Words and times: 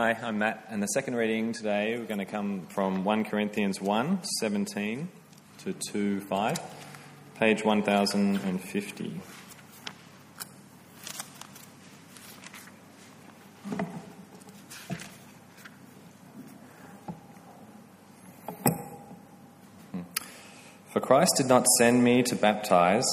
Hi, 0.00 0.16
I'm 0.22 0.38
Matt, 0.38 0.64
and 0.70 0.82
the 0.82 0.86
second 0.86 1.14
reading 1.14 1.52
today 1.52 1.98
we're 1.98 2.06
going 2.06 2.20
to 2.20 2.24
come 2.24 2.66
from 2.68 3.04
1 3.04 3.24
Corinthians 3.24 3.82
1 3.82 4.24
17 4.40 5.10
to 5.58 5.74
2 5.74 6.20
5, 6.20 6.58
page 7.34 7.62
1050. 7.62 9.20
Hmm. 19.92 20.00
For 20.88 21.00
Christ 21.00 21.34
did 21.36 21.46
not 21.46 21.66
send 21.76 22.02
me 22.02 22.22
to 22.22 22.34
baptize, 22.34 23.04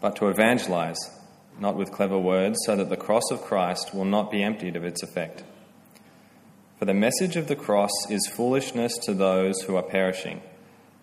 but 0.00 0.16
to 0.16 0.26
evangelize, 0.28 0.98
not 1.60 1.76
with 1.76 1.92
clever 1.92 2.18
words, 2.18 2.58
so 2.66 2.74
that 2.74 2.90
the 2.90 2.96
cross 2.96 3.30
of 3.30 3.42
Christ 3.42 3.94
will 3.94 4.04
not 4.04 4.32
be 4.32 4.42
emptied 4.42 4.74
of 4.74 4.84
its 4.84 5.04
effect. 5.04 5.44
For 6.82 6.86
the 6.86 6.94
message 6.94 7.36
of 7.36 7.46
the 7.46 7.54
cross 7.54 7.92
is 8.10 8.26
foolishness 8.26 8.98
to 9.04 9.14
those 9.14 9.62
who 9.62 9.76
are 9.76 9.84
perishing, 9.84 10.42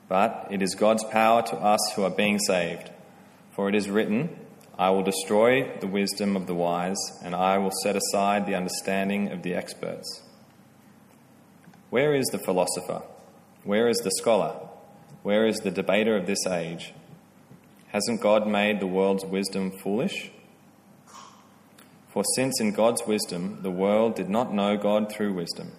but 0.09 0.45
it 0.51 0.61
is 0.61 0.75
God's 0.75 1.05
power 1.05 1.41
to 1.41 1.55
us 1.55 1.93
who 1.95 2.03
are 2.03 2.09
being 2.09 2.37
saved. 2.37 2.91
For 3.51 3.69
it 3.69 3.75
is 3.75 3.89
written, 3.89 4.27
I 4.77 4.89
will 4.89 5.03
destroy 5.03 5.77
the 5.79 5.87
wisdom 5.87 6.35
of 6.35 6.47
the 6.47 6.53
wise, 6.53 6.99
and 7.23 7.33
I 7.33 7.59
will 7.59 7.71
set 7.81 7.95
aside 7.95 8.45
the 8.45 8.55
understanding 8.55 9.31
of 9.31 9.41
the 9.41 9.55
experts. 9.55 10.21
Where 11.89 12.13
is 12.13 12.27
the 12.27 12.39
philosopher? 12.39 13.03
Where 13.63 13.87
is 13.87 13.99
the 13.99 14.11
scholar? 14.11 14.55
Where 15.23 15.47
is 15.47 15.59
the 15.59 15.71
debater 15.71 16.17
of 16.17 16.27
this 16.27 16.45
age? 16.45 16.93
Hasn't 17.93 18.19
God 18.19 18.45
made 18.45 18.81
the 18.81 18.87
world's 18.87 19.23
wisdom 19.23 19.71
foolish? 19.71 20.29
For 22.09 22.23
since 22.35 22.59
in 22.59 22.71
God's 22.71 23.03
wisdom 23.05 23.59
the 23.61 23.71
world 23.71 24.15
did 24.15 24.29
not 24.29 24.53
know 24.53 24.77
God 24.77 25.11
through 25.11 25.33
wisdom, 25.33 25.73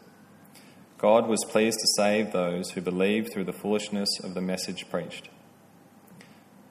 God 0.96 1.26
was 1.26 1.44
pleased 1.48 1.78
to 1.80 1.86
save 1.96 2.30
those 2.30 2.70
who 2.70 2.80
believe 2.80 3.32
through 3.32 3.44
the 3.44 3.52
foolishness 3.52 4.08
of 4.22 4.34
the 4.34 4.40
message 4.40 4.88
preached. 4.90 5.28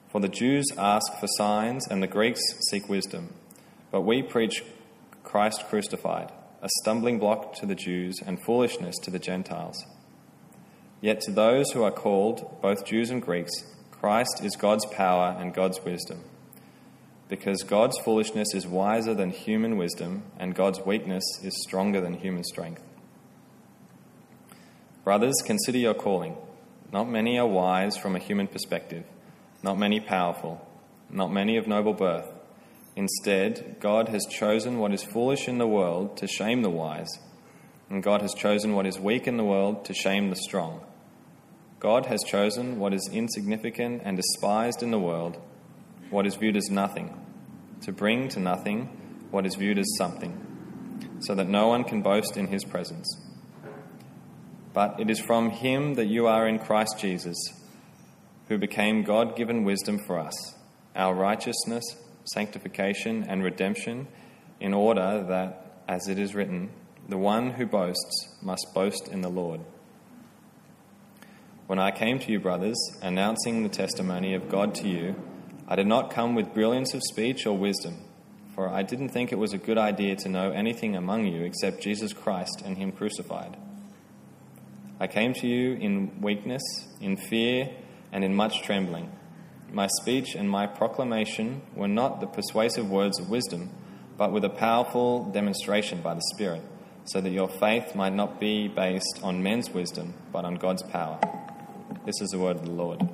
For 0.08 0.20
the 0.20 0.28
Jews 0.28 0.66
ask 0.78 1.12
for 1.18 1.26
signs 1.36 1.86
and 1.88 2.02
the 2.02 2.06
Greeks 2.06 2.40
seek 2.70 2.88
wisdom, 2.88 3.34
but 3.90 4.00
we 4.00 4.22
preach 4.22 4.64
Christ 5.24 5.64
crucified, 5.68 6.32
a 6.62 6.68
stumbling 6.80 7.18
block 7.18 7.54
to 7.56 7.66
the 7.66 7.74
Jews 7.74 8.16
and 8.24 8.42
foolishness 8.42 8.96
to 9.02 9.10
the 9.10 9.18
Gentiles. 9.18 9.84
Yet 11.02 11.20
to 11.22 11.32
those 11.32 11.70
who 11.72 11.82
are 11.82 11.90
called, 11.90 12.62
both 12.62 12.86
Jews 12.86 13.10
and 13.10 13.20
Greeks, 13.20 13.52
Christ 13.90 14.40
is 14.42 14.56
God's 14.56 14.86
power 14.86 15.36
and 15.38 15.52
God's 15.52 15.84
wisdom 15.84 16.24
because 17.30 17.62
God's 17.62 17.96
foolishness 17.98 18.48
is 18.54 18.66
wiser 18.66 19.14
than 19.14 19.30
human 19.30 19.76
wisdom, 19.76 20.24
and 20.36 20.52
God's 20.52 20.80
weakness 20.80 21.22
is 21.44 21.62
stronger 21.62 22.00
than 22.00 22.14
human 22.14 22.42
strength. 22.42 22.82
Brothers, 25.04 25.36
consider 25.46 25.78
your 25.78 25.94
calling. 25.94 26.36
Not 26.92 27.08
many 27.08 27.38
are 27.38 27.46
wise 27.46 27.96
from 27.96 28.16
a 28.16 28.18
human 28.18 28.48
perspective, 28.48 29.04
not 29.62 29.78
many 29.78 30.00
powerful, 30.00 30.66
not 31.08 31.32
many 31.32 31.56
of 31.56 31.68
noble 31.68 31.94
birth. 31.94 32.26
Instead, 32.96 33.76
God 33.78 34.08
has 34.08 34.26
chosen 34.26 34.80
what 34.80 34.92
is 34.92 35.04
foolish 35.04 35.46
in 35.46 35.58
the 35.58 35.68
world 35.68 36.16
to 36.16 36.26
shame 36.26 36.62
the 36.62 36.68
wise, 36.68 37.20
and 37.88 38.02
God 38.02 38.22
has 38.22 38.34
chosen 38.34 38.74
what 38.74 38.86
is 38.86 38.98
weak 38.98 39.28
in 39.28 39.36
the 39.36 39.44
world 39.44 39.84
to 39.84 39.94
shame 39.94 40.30
the 40.30 40.36
strong. 40.36 40.80
God 41.78 42.06
has 42.06 42.24
chosen 42.24 42.80
what 42.80 42.92
is 42.92 43.08
insignificant 43.12 44.02
and 44.04 44.16
despised 44.16 44.82
in 44.82 44.90
the 44.90 44.98
world 44.98 45.40
what 46.10 46.26
is 46.26 46.34
viewed 46.34 46.56
as 46.56 46.68
nothing, 46.70 47.18
to 47.82 47.92
bring 47.92 48.28
to 48.28 48.40
nothing 48.40 48.86
what 49.30 49.46
is 49.46 49.54
viewed 49.54 49.78
as 49.78 49.86
something, 49.96 51.16
so 51.20 51.34
that 51.34 51.48
no 51.48 51.68
one 51.68 51.84
can 51.84 52.02
boast 52.02 52.36
in 52.36 52.48
his 52.48 52.64
presence. 52.64 53.16
But 54.72 55.00
it 55.00 55.08
is 55.10 55.20
from 55.20 55.50
him 55.50 55.94
that 55.94 56.06
you 56.06 56.26
are 56.26 56.46
in 56.46 56.58
Christ 56.58 56.98
Jesus, 56.98 57.38
who 58.48 58.58
became 58.58 59.04
God 59.04 59.36
given 59.36 59.64
wisdom 59.64 59.98
for 60.06 60.18
us, 60.18 60.54
our 60.96 61.14
righteousness, 61.14 61.84
sanctification, 62.24 63.24
and 63.28 63.42
redemption, 63.42 64.08
in 64.60 64.74
order 64.74 65.24
that, 65.28 65.82
as 65.88 66.08
it 66.08 66.18
is 66.18 66.34
written, 66.34 66.70
the 67.08 67.18
one 67.18 67.52
who 67.52 67.66
boasts 67.66 68.36
must 68.42 68.66
boast 68.74 69.08
in 69.08 69.20
the 69.20 69.28
Lord. 69.28 69.60
When 71.66 71.78
I 71.78 71.92
came 71.92 72.18
to 72.18 72.32
you, 72.32 72.40
brothers, 72.40 72.78
announcing 73.00 73.62
the 73.62 73.68
testimony 73.68 74.34
of 74.34 74.48
God 74.48 74.74
to 74.76 74.88
you, 74.88 75.14
I 75.72 75.76
did 75.76 75.86
not 75.86 76.10
come 76.10 76.34
with 76.34 76.52
brilliance 76.52 76.94
of 76.94 77.02
speech 77.04 77.46
or 77.46 77.56
wisdom, 77.56 78.04
for 78.56 78.68
I 78.68 78.82
didn't 78.82 79.10
think 79.10 79.30
it 79.30 79.38
was 79.38 79.52
a 79.52 79.58
good 79.58 79.78
idea 79.78 80.16
to 80.16 80.28
know 80.28 80.50
anything 80.50 80.96
among 80.96 81.26
you 81.26 81.44
except 81.44 81.80
Jesus 81.80 82.12
Christ 82.12 82.60
and 82.64 82.76
Him 82.76 82.90
crucified. 82.90 83.56
I 84.98 85.06
came 85.06 85.32
to 85.34 85.46
you 85.46 85.74
in 85.74 86.20
weakness, 86.20 86.60
in 87.00 87.16
fear, 87.16 87.70
and 88.10 88.24
in 88.24 88.34
much 88.34 88.62
trembling. 88.62 89.12
My 89.72 89.86
speech 90.00 90.34
and 90.34 90.50
my 90.50 90.66
proclamation 90.66 91.62
were 91.76 91.86
not 91.86 92.20
the 92.20 92.26
persuasive 92.26 92.90
words 92.90 93.20
of 93.20 93.30
wisdom, 93.30 93.70
but 94.18 94.32
with 94.32 94.44
a 94.44 94.50
powerful 94.50 95.30
demonstration 95.30 96.02
by 96.02 96.14
the 96.14 96.22
Spirit, 96.34 96.62
so 97.04 97.20
that 97.20 97.30
your 97.30 97.48
faith 97.48 97.94
might 97.94 98.12
not 98.12 98.40
be 98.40 98.66
based 98.66 99.20
on 99.22 99.44
men's 99.44 99.70
wisdom, 99.70 100.14
but 100.32 100.44
on 100.44 100.56
God's 100.56 100.82
power. 100.82 101.20
This 102.04 102.20
is 102.20 102.30
the 102.30 102.40
word 102.40 102.56
of 102.56 102.64
the 102.64 102.72
Lord. 102.72 103.08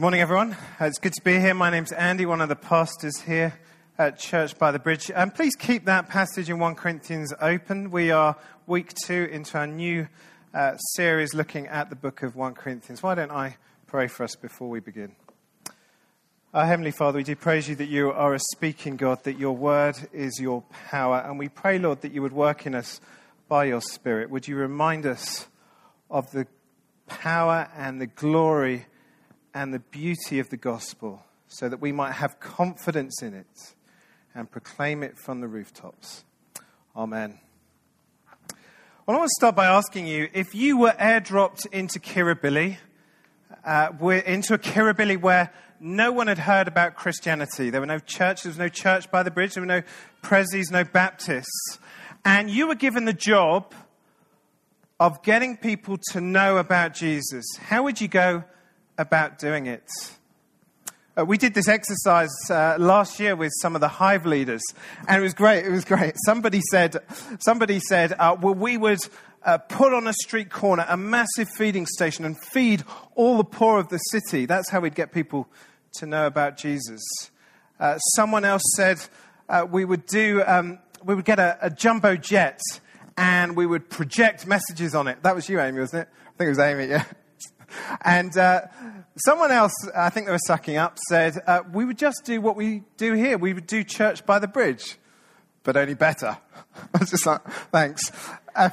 Good 0.00 0.04
morning, 0.04 0.20
everyone. 0.22 0.56
Uh, 0.80 0.86
it's 0.86 0.98
good 0.98 1.12
to 1.12 1.22
be 1.22 1.38
here. 1.38 1.52
My 1.52 1.68
name's 1.68 1.92
Andy, 1.92 2.24
one 2.24 2.40
of 2.40 2.48
the 2.48 2.56
pastors 2.56 3.20
here 3.20 3.52
at 3.98 4.18
Church 4.18 4.56
by 4.56 4.72
the 4.72 4.78
Bridge. 4.78 5.10
And 5.14 5.34
please 5.34 5.54
keep 5.54 5.84
that 5.84 6.08
passage 6.08 6.48
in 6.48 6.58
1 6.58 6.74
Corinthians 6.74 7.34
open. 7.38 7.90
We 7.90 8.10
are 8.10 8.34
week 8.66 8.94
two 9.04 9.28
into 9.30 9.58
our 9.58 9.66
new 9.66 10.08
uh, 10.54 10.78
series 10.94 11.34
looking 11.34 11.66
at 11.66 11.90
the 11.90 11.96
book 11.96 12.22
of 12.22 12.34
1 12.34 12.54
Corinthians. 12.54 13.02
Why 13.02 13.14
don't 13.14 13.30
I 13.30 13.58
pray 13.86 14.06
for 14.06 14.24
us 14.24 14.36
before 14.36 14.70
we 14.70 14.80
begin? 14.80 15.16
Our 16.54 16.64
Heavenly 16.64 16.92
Father, 16.92 17.18
we 17.18 17.22
do 17.22 17.36
praise 17.36 17.68
you 17.68 17.74
that 17.74 17.90
you 17.90 18.10
are 18.10 18.32
a 18.32 18.40
speaking 18.54 18.96
God, 18.96 19.24
that 19.24 19.38
your 19.38 19.54
word 19.54 19.96
is 20.14 20.40
your 20.40 20.62
power. 20.88 21.18
And 21.18 21.38
we 21.38 21.50
pray, 21.50 21.78
Lord, 21.78 22.00
that 22.00 22.12
you 22.12 22.22
would 22.22 22.32
work 22.32 22.64
in 22.64 22.74
us 22.74 23.02
by 23.48 23.64
your 23.64 23.82
Spirit. 23.82 24.30
Would 24.30 24.48
you 24.48 24.56
remind 24.56 25.04
us 25.04 25.46
of 26.10 26.30
the 26.30 26.46
power 27.06 27.68
and 27.76 28.00
the 28.00 28.06
glory 28.06 28.86
and 29.54 29.74
the 29.74 29.78
beauty 29.78 30.38
of 30.38 30.50
the 30.50 30.56
gospel 30.56 31.24
so 31.48 31.68
that 31.68 31.80
we 31.80 31.92
might 31.92 32.12
have 32.12 32.38
confidence 32.40 33.22
in 33.22 33.34
it 33.34 33.74
and 34.34 34.50
proclaim 34.50 35.02
it 35.02 35.18
from 35.18 35.40
the 35.40 35.48
rooftops. 35.48 36.24
Amen. 36.96 37.38
Well, 39.06 39.16
I 39.16 39.20
want 39.20 39.28
to 39.28 39.34
start 39.38 39.56
by 39.56 39.66
asking 39.66 40.06
you 40.06 40.28
if 40.32 40.54
you 40.54 40.78
were 40.78 40.92
airdropped 40.92 41.66
into 41.72 41.98
Kirribilli, 41.98 42.76
uh, 43.64 43.88
into 44.24 44.54
a 44.54 44.58
Kirribilli 44.58 45.20
where 45.20 45.52
no 45.80 46.12
one 46.12 46.28
had 46.28 46.38
heard 46.38 46.68
about 46.68 46.94
Christianity. 46.94 47.70
There 47.70 47.80
were 47.80 47.86
no 47.86 47.98
churches, 47.98 48.42
there 48.42 48.50
was 48.50 48.58
no 48.58 48.68
church 48.68 49.10
by 49.10 49.22
the 49.22 49.30
bridge, 49.30 49.54
there 49.54 49.62
were 49.62 49.66
no 49.66 49.82
presis, 50.22 50.70
no 50.70 50.84
Baptists. 50.84 51.78
And 52.24 52.50
you 52.50 52.68
were 52.68 52.74
given 52.74 53.06
the 53.06 53.14
job 53.14 53.74
of 55.00 55.22
getting 55.22 55.56
people 55.56 55.96
to 56.12 56.20
know 56.20 56.58
about 56.58 56.94
Jesus. 56.94 57.44
How 57.58 57.82
would 57.82 58.00
you 58.00 58.08
go 58.08 58.44
about 59.00 59.38
doing 59.38 59.66
it. 59.66 59.88
Uh, 61.18 61.24
we 61.24 61.38
did 61.38 61.54
this 61.54 61.68
exercise 61.68 62.28
uh, 62.50 62.76
last 62.78 63.18
year 63.18 63.34
with 63.34 63.50
some 63.60 63.74
of 63.74 63.80
the 63.80 63.88
hive 63.88 64.26
leaders, 64.26 64.62
and 65.08 65.18
it 65.18 65.22
was 65.22 65.34
great. 65.34 65.64
It 65.64 65.70
was 65.70 65.84
great. 65.84 66.14
Somebody 66.24 66.60
said, 66.70 66.98
somebody 67.40 67.80
said, 67.80 68.12
uh, 68.12 68.36
well, 68.40 68.54
we 68.54 68.76
would 68.76 69.00
uh, 69.42 69.58
put 69.58 69.94
on 69.94 70.06
a 70.06 70.12
street 70.12 70.50
corner 70.50 70.84
a 70.88 70.96
massive 70.96 71.48
feeding 71.56 71.86
station 71.86 72.24
and 72.24 72.36
feed 72.52 72.84
all 73.14 73.38
the 73.38 73.44
poor 73.44 73.80
of 73.80 73.88
the 73.88 73.98
city. 73.98 74.46
That's 74.46 74.70
how 74.70 74.80
we'd 74.80 74.94
get 74.94 75.12
people 75.12 75.48
to 75.94 76.06
know 76.06 76.26
about 76.26 76.58
Jesus. 76.58 77.00
Uh, 77.80 77.96
someone 78.14 78.44
else 78.44 78.62
said 78.76 78.98
uh, 79.48 79.66
we 79.68 79.84
would 79.84 80.04
do, 80.04 80.42
um, 80.46 80.78
we 81.02 81.14
would 81.14 81.24
get 81.24 81.38
a, 81.38 81.58
a 81.62 81.70
jumbo 81.70 82.16
jet 82.16 82.60
and 83.16 83.56
we 83.56 83.66
would 83.66 83.88
project 83.88 84.46
messages 84.46 84.94
on 84.94 85.08
it. 85.08 85.22
That 85.22 85.34
was 85.34 85.48
you, 85.48 85.58
Amy, 85.58 85.80
wasn't 85.80 86.02
it? 86.02 86.08
I 86.26 86.36
think 86.36 86.46
it 86.46 86.50
was 86.50 86.58
Amy, 86.58 86.86
yeah. 86.86 87.04
And 88.02 88.36
uh, 88.36 88.62
someone 89.16 89.50
else, 89.50 89.72
I 89.94 90.10
think 90.10 90.26
they 90.26 90.32
were 90.32 90.38
sucking 90.46 90.76
up, 90.76 90.98
said, 91.08 91.38
uh, 91.46 91.62
We 91.72 91.84
would 91.84 91.98
just 91.98 92.22
do 92.24 92.40
what 92.40 92.56
we 92.56 92.82
do 92.96 93.12
here. 93.14 93.38
We 93.38 93.52
would 93.52 93.66
do 93.66 93.84
church 93.84 94.24
by 94.26 94.38
the 94.38 94.48
bridge, 94.48 94.96
but 95.62 95.76
only 95.76 95.94
better. 95.94 96.38
I 96.94 96.98
was 96.98 97.10
just 97.10 97.26
like, 97.26 97.42
Thanks. 97.70 98.12
Uh, 98.54 98.70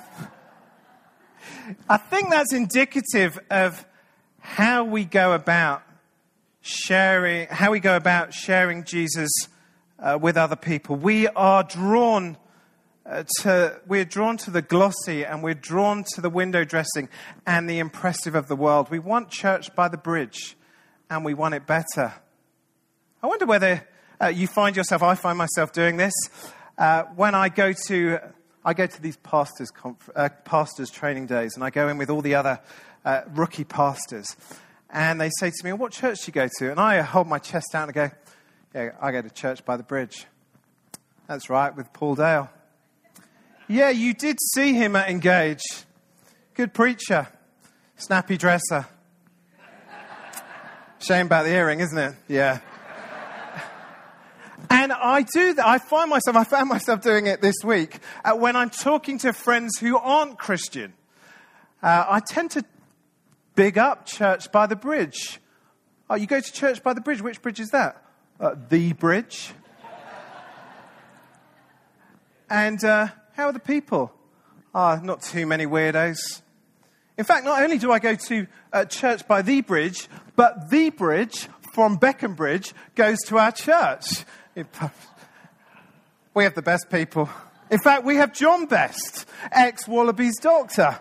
I 1.89 1.97
think 1.97 2.29
that's 2.29 2.53
indicative 2.53 3.39
of 3.49 3.85
how 4.39 4.85
we 4.85 5.03
go 5.03 5.33
about 5.33 5.83
sharing, 6.61 7.47
how 7.47 7.71
we 7.71 7.79
go 7.79 7.95
about 7.95 8.33
sharing 8.33 8.83
Jesus 8.83 9.29
uh, 9.99 10.17
with 10.21 10.37
other 10.37 10.55
people. 10.55 10.95
We 10.95 11.27
are 11.27 11.63
drawn 11.63 12.37
uh, 13.07 13.23
to, 13.39 13.79
we're 13.87 14.05
drawn 14.05 14.35
to 14.35 14.51
the 14.51 14.61
glossy 14.61 15.23
and 15.23 15.41
we're 15.41 15.53
drawn 15.53 16.03
to 16.13 16.21
the 16.21 16.29
window 16.29 16.63
dressing 16.63 17.07
and 17.45 17.69
the 17.69 17.79
impressive 17.79 18.35
of 18.35 18.47
the 18.47 18.55
world. 18.55 18.89
We 18.89 18.99
want 18.99 19.29
church 19.29 19.73
by 19.75 19.87
the 19.87 19.97
bridge 19.97 20.57
and 21.09 21.23
we 21.23 21.33
want 21.33 21.55
it 21.55 21.65
better. 21.65 22.13
I 23.23 23.27
wonder 23.27 23.45
whether 23.45 23.87
uh, 24.21 24.27
you 24.27 24.47
find 24.47 24.75
yourself, 24.75 25.03
I 25.03 25.15
find 25.15 25.37
myself 25.37 25.71
doing 25.71 25.97
this, 25.97 26.13
uh, 26.77 27.03
when 27.15 27.33
I 27.33 27.49
go 27.49 27.73
to, 27.87 28.19
I 28.65 28.73
go 28.73 28.85
to 28.85 29.01
these 29.01 29.17
pastors, 29.17 29.71
conf- 29.71 30.09
uh, 30.15 30.29
pastors 30.43 30.89
training 30.89 31.27
days, 31.27 31.55
and 31.55 31.63
I 31.63 31.69
go 31.69 31.87
in 31.87 31.97
with 31.97 32.09
all 32.09 32.21
the 32.21 32.35
other 32.35 32.59
uh, 33.05 33.21
rookie 33.33 33.63
pastors. 33.63 34.35
And 34.89 35.19
they 35.19 35.29
say 35.39 35.49
to 35.49 35.65
me, 35.65 35.71
What 35.73 35.91
church 35.91 36.25
do 36.25 36.29
you 36.29 36.33
go 36.33 36.47
to? 36.59 36.71
And 36.71 36.79
I 36.79 37.01
hold 37.01 37.27
my 37.27 37.39
chest 37.39 37.73
out 37.73 37.83
and 37.83 37.93
go, 37.93 38.11
Yeah, 38.75 38.91
I 39.01 39.11
go 39.11 39.21
to 39.21 39.29
church 39.29 39.65
by 39.65 39.77
the 39.77 39.83
bridge. 39.83 40.25
That's 41.27 41.49
right, 41.49 41.75
with 41.75 41.91
Paul 41.93 42.15
Dale. 42.15 42.49
Yeah, 43.69 43.89
you 43.89 44.13
did 44.13 44.37
see 44.53 44.73
him 44.73 44.95
at 44.95 45.09
Engage. 45.09 45.61
Good 46.53 46.73
preacher, 46.73 47.27
snappy 47.97 48.37
dresser. 48.37 48.87
Shame 50.99 51.25
about 51.25 51.43
the 51.43 51.51
earring, 51.51 51.81
isn't 51.81 51.97
it? 51.97 52.15
Yeah. 52.29 52.59
And 54.69 54.91
I 54.91 55.23
do 55.33 55.53
that. 55.53 55.67
I 55.67 55.79
find 55.79 56.09
myself, 56.09 56.35
I 56.35 56.43
found 56.45 56.69
myself 56.69 57.01
doing 57.01 57.27
it 57.27 57.41
this 57.41 57.55
week 57.63 57.99
uh, 58.23 58.33
when 58.35 58.55
I'm 58.55 58.69
talking 58.69 59.17
to 59.19 59.33
friends 59.33 59.77
who 59.77 59.97
aren't 59.97 60.39
Christian. 60.39 60.93
Uh, 61.83 62.05
I 62.07 62.21
tend 62.21 62.51
to 62.51 62.63
big 63.55 63.77
up 63.77 64.05
Church 64.05 64.51
by 64.51 64.65
the 64.65 64.75
Bridge. 64.75 65.39
Oh, 66.09 66.15
you 66.15 66.25
go 66.25 66.39
to 66.39 66.53
Church 66.53 66.81
by 66.81 66.93
the 66.93 67.01
Bridge. 67.01 67.21
Which 67.21 67.41
bridge 67.41 67.59
is 67.59 67.69
that? 67.69 68.01
Uh, 68.39 68.55
the 68.69 68.93
bridge. 68.93 69.51
and 72.49 72.83
uh, 72.83 73.07
how 73.37 73.45
are 73.45 73.53
the 73.53 73.59
people? 73.59 74.11
Ah, 74.73 74.99
not 75.01 75.21
too 75.21 75.45
many 75.45 75.67
weirdos. 75.67 76.41
In 77.19 77.23
fact, 77.23 77.45
not 77.45 77.61
only 77.61 77.77
do 77.77 77.91
I 77.91 77.99
go 77.99 78.15
to 78.15 78.47
uh, 78.73 78.85
church 78.85 79.27
by 79.27 79.43
the 79.43 79.61
bridge, 79.61 80.07
but 80.35 80.71
the 80.71 80.89
bridge 80.89 81.47
from 81.71 81.99
Beckham 81.99 82.35
Bridge 82.35 82.73
goes 82.95 83.19
to 83.27 83.37
our 83.37 83.51
church. 83.51 84.25
We 86.33 86.43
have 86.43 86.55
the 86.55 86.63
best 86.63 86.89
people. 86.89 87.29
In 87.69 87.77
fact, 87.77 88.05
we 88.05 88.15
have 88.15 88.33
John 88.33 88.65
Best, 88.65 89.27
ex 89.51 89.87
Wallabies 89.87 90.39
doctor. 90.39 90.97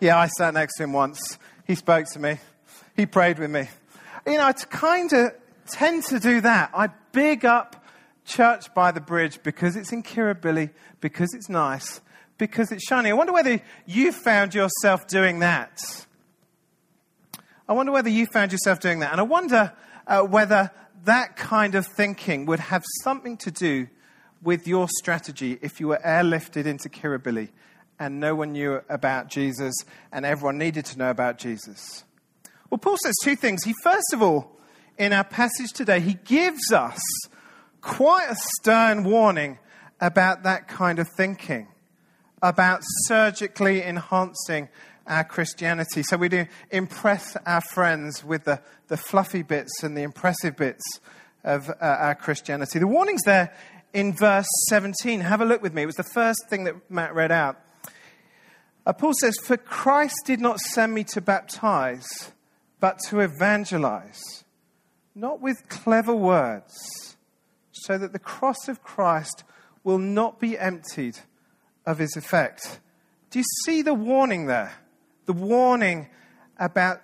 Yeah, 0.00 0.18
I 0.18 0.26
sat 0.26 0.52
next 0.52 0.76
to 0.76 0.84
him 0.84 0.92
once. 0.92 1.38
He 1.66 1.74
spoke 1.74 2.06
to 2.12 2.18
me. 2.18 2.38
He 2.94 3.06
prayed 3.06 3.38
with 3.38 3.50
me. 3.50 3.68
You 4.26 4.36
know, 4.36 4.44
I 4.44 4.52
kind 4.52 5.10
of 5.14 5.32
tend 5.66 6.04
to 6.04 6.20
do 6.20 6.42
that. 6.42 6.72
I 6.74 6.88
big 7.12 7.46
up 7.46 7.77
church 8.28 8.72
by 8.74 8.92
the 8.92 9.00
bridge 9.00 9.42
because 9.42 9.74
it's 9.74 9.92
in 9.92 10.02
Kirribilli, 10.02 10.70
because 11.00 11.34
it's 11.34 11.48
nice, 11.48 12.00
because 12.36 12.70
it's 12.70 12.84
shiny. 12.84 13.10
I 13.10 13.14
wonder 13.14 13.32
whether 13.32 13.60
you 13.86 14.12
found 14.12 14.54
yourself 14.54 15.08
doing 15.08 15.40
that. 15.40 15.80
I 17.68 17.72
wonder 17.72 17.92
whether 17.92 18.08
you 18.08 18.26
found 18.26 18.52
yourself 18.52 18.80
doing 18.80 19.00
that. 19.00 19.12
And 19.12 19.20
I 19.20 19.24
wonder 19.24 19.72
uh, 20.06 20.22
whether 20.22 20.70
that 21.04 21.36
kind 21.36 21.74
of 21.74 21.86
thinking 21.86 22.46
would 22.46 22.60
have 22.60 22.84
something 23.02 23.36
to 23.38 23.50
do 23.50 23.88
with 24.42 24.68
your 24.68 24.88
strategy 24.88 25.58
if 25.60 25.80
you 25.80 25.88
were 25.88 26.00
airlifted 26.04 26.66
into 26.66 26.88
Kirribilli 26.88 27.48
and 27.98 28.20
no 28.20 28.34
one 28.34 28.52
knew 28.52 28.80
about 28.88 29.28
Jesus 29.28 29.74
and 30.12 30.24
everyone 30.24 30.58
needed 30.58 30.84
to 30.86 30.98
know 30.98 31.10
about 31.10 31.38
Jesus. 31.38 32.04
Well, 32.70 32.78
Paul 32.78 32.96
says 33.02 33.14
two 33.22 33.36
things. 33.36 33.64
He, 33.64 33.74
first 33.82 34.12
of 34.12 34.22
all, 34.22 34.58
in 34.96 35.12
our 35.12 35.24
passage 35.24 35.72
today, 35.72 36.00
he 36.00 36.14
gives 36.14 36.72
us 36.72 37.00
quite 37.80 38.28
a 38.30 38.36
stern 38.60 39.04
warning 39.04 39.58
about 40.00 40.44
that 40.44 40.68
kind 40.68 40.98
of 40.98 41.08
thinking, 41.16 41.68
about 42.42 42.80
surgically 43.06 43.82
enhancing 43.82 44.68
our 45.06 45.24
Christianity. 45.24 46.02
So 46.02 46.16
we 46.16 46.28
do 46.28 46.46
impress 46.70 47.36
our 47.46 47.60
friends 47.60 48.24
with 48.24 48.44
the, 48.44 48.60
the 48.88 48.96
fluffy 48.96 49.42
bits 49.42 49.82
and 49.82 49.96
the 49.96 50.02
impressive 50.02 50.56
bits 50.56 50.84
of 51.44 51.68
uh, 51.70 51.74
our 51.80 52.14
Christianity. 52.14 52.78
The 52.78 52.86
warning's 52.86 53.22
there 53.22 53.54
in 53.92 54.14
verse 54.14 54.46
17. 54.68 55.20
Have 55.20 55.40
a 55.40 55.44
look 55.44 55.62
with 55.62 55.74
me. 55.74 55.82
It 55.82 55.86
was 55.86 55.96
the 55.96 56.04
first 56.04 56.48
thing 56.48 56.64
that 56.64 56.90
Matt 56.90 57.14
read 57.14 57.32
out. 57.32 57.58
Uh, 58.86 58.92
Paul 58.92 59.12
says, 59.20 59.36
For 59.42 59.56
Christ 59.56 60.16
did 60.24 60.40
not 60.40 60.60
send 60.60 60.94
me 60.94 61.04
to 61.04 61.20
baptize, 61.20 62.32
but 62.80 62.98
to 63.08 63.20
evangelize, 63.20 64.44
not 65.14 65.40
with 65.40 65.56
clever 65.68 66.14
words, 66.14 67.07
so 67.82 67.98
that 67.98 68.12
the 68.12 68.18
cross 68.18 68.68
of 68.68 68.82
Christ 68.82 69.44
will 69.84 69.98
not 69.98 70.40
be 70.40 70.58
emptied 70.58 71.18
of 71.86 71.98
his 71.98 72.16
effect. 72.16 72.80
Do 73.30 73.38
you 73.38 73.44
see 73.64 73.82
the 73.82 73.94
warning 73.94 74.46
there? 74.46 74.72
the 75.28 75.34
warning 75.34 76.08
about 76.58 77.02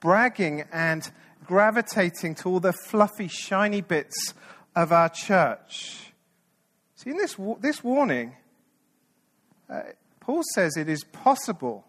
bragging 0.00 0.64
and 0.72 1.08
gravitating 1.44 2.34
to 2.34 2.48
all 2.48 2.60
the 2.60 2.72
fluffy, 2.72 3.28
shiny 3.28 3.82
bits 3.82 4.32
of 4.74 4.90
our 4.90 5.10
church. 5.10 6.12
See, 6.94 7.10
in 7.10 7.18
this, 7.18 7.36
this 7.60 7.84
warning, 7.84 8.34
uh, 9.68 9.82
Paul 10.18 10.42
says 10.54 10.78
it 10.78 10.88
is 10.88 11.04
possible 11.04 11.84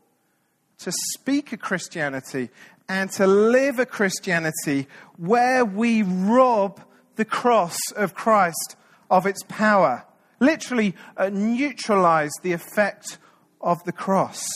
to 0.79 0.91
speak 1.13 1.53
a 1.53 1.57
Christianity 1.57 2.49
and 2.89 3.09
to 3.11 3.25
live 3.25 3.79
a 3.79 3.85
Christianity 3.85 4.87
where 5.15 5.63
we 5.63 6.03
rob 6.03 6.81
the 7.19 7.25
cross 7.25 7.77
of 7.97 8.15
Christ 8.15 8.77
of 9.11 9.25
its 9.25 9.43
power. 9.49 10.05
Literally, 10.39 10.95
uh, 11.17 11.29
neutralize 11.29 12.31
the 12.43 12.53
effect 12.53 13.17
of 13.59 13.83
the 13.83 13.91
cross. 13.91 14.47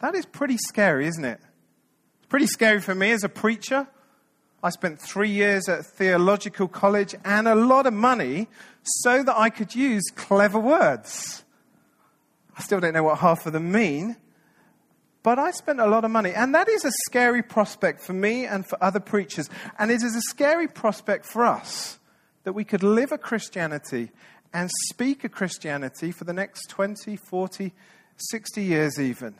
That 0.00 0.14
is 0.14 0.24
pretty 0.24 0.56
scary, 0.56 1.06
isn't 1.06 1.24
it? 1.24 1.38
It's 2.18 2.28
pretty 2.30 2.46
scary 2.46 2.80
for 2.80 2.94
me 2.94 3.10
as 3.10 3.22
a 3.22 3.28
preacher. 3.28 3.88
I 4.62 4.70
spent 4.70 5.02
three 5.02 5.28
years 5.28 5.68
at 5.68 5.84
theological 5.84 6.66
college 6.66 7.14
and 7.26 7.46
a 7.46 7.54
lot 7.54 7.84
of 7.84 7.92
money 7.92 8.48
so 8.82 9.22
that 9.22 9.36
I 9.36 9.50
could 9.50 9.74
use 9.74 10.04
clever 10.14 10.58
words. 10.58 11.44
I 12.56 12.62
still 12.62 12.80
don't 12.80 12.94
know 12.94 13.02
what 13.02 13.18
half 13.18 13.44
of 13.44 13.52
them 13.52 13.70
mean, 13.70 14.16
but 15.22 15.38
I 15.38 15.50
spent 15.50 15.80
a 15.80 15.86
lot 15.86 16.04
of 16.04 16.10
money. 16.10 16.32
And 16.32 16.54
that 16.54 16.68
is 16.68 16.84
a 16.84 16.92
scary 17.06 17.42
prospect 17.42 18.02
for 18.02 18.12
me 18.12 18.46
and 18.46 18.66
for 18.66 18.82
other 18.82 19.00
preachers. 19.00 19.50
And 19.78 19.90
it 19.90 20.02
is 20.02 20.16
a 20.16 20.22
scary 20.22 20.68
prospect 20.68 21.26
for 21.26 21.44
us 21.44 21.98
that 22.44 22.52
we 22.54 22.64
could 22.64 22.82
live 22.82 23.12
a 23.12 23.18
Christianity 23.18 24.10
and 24.52 24.70
speak 24.88 25.24
a 25.24 25.28
Christianity 25.28 26.10
for 26.10 26.24
the 26.24 26.32
next 26.32 26.68
20, 26.70 27.16
40, 27.16 27.72
60 28.16 28.62
years, 28.62 28.98
even 28.98 29.34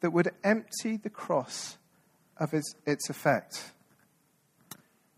that 0.00 0.10
would 0.10 0.30
empty 0.44 0.96
the 0.96 1.10
cross 1.10 1.78
of 2.36 2.52
its, 2.52 2.74
its 2.84 3.08
effect. 3.08 3.72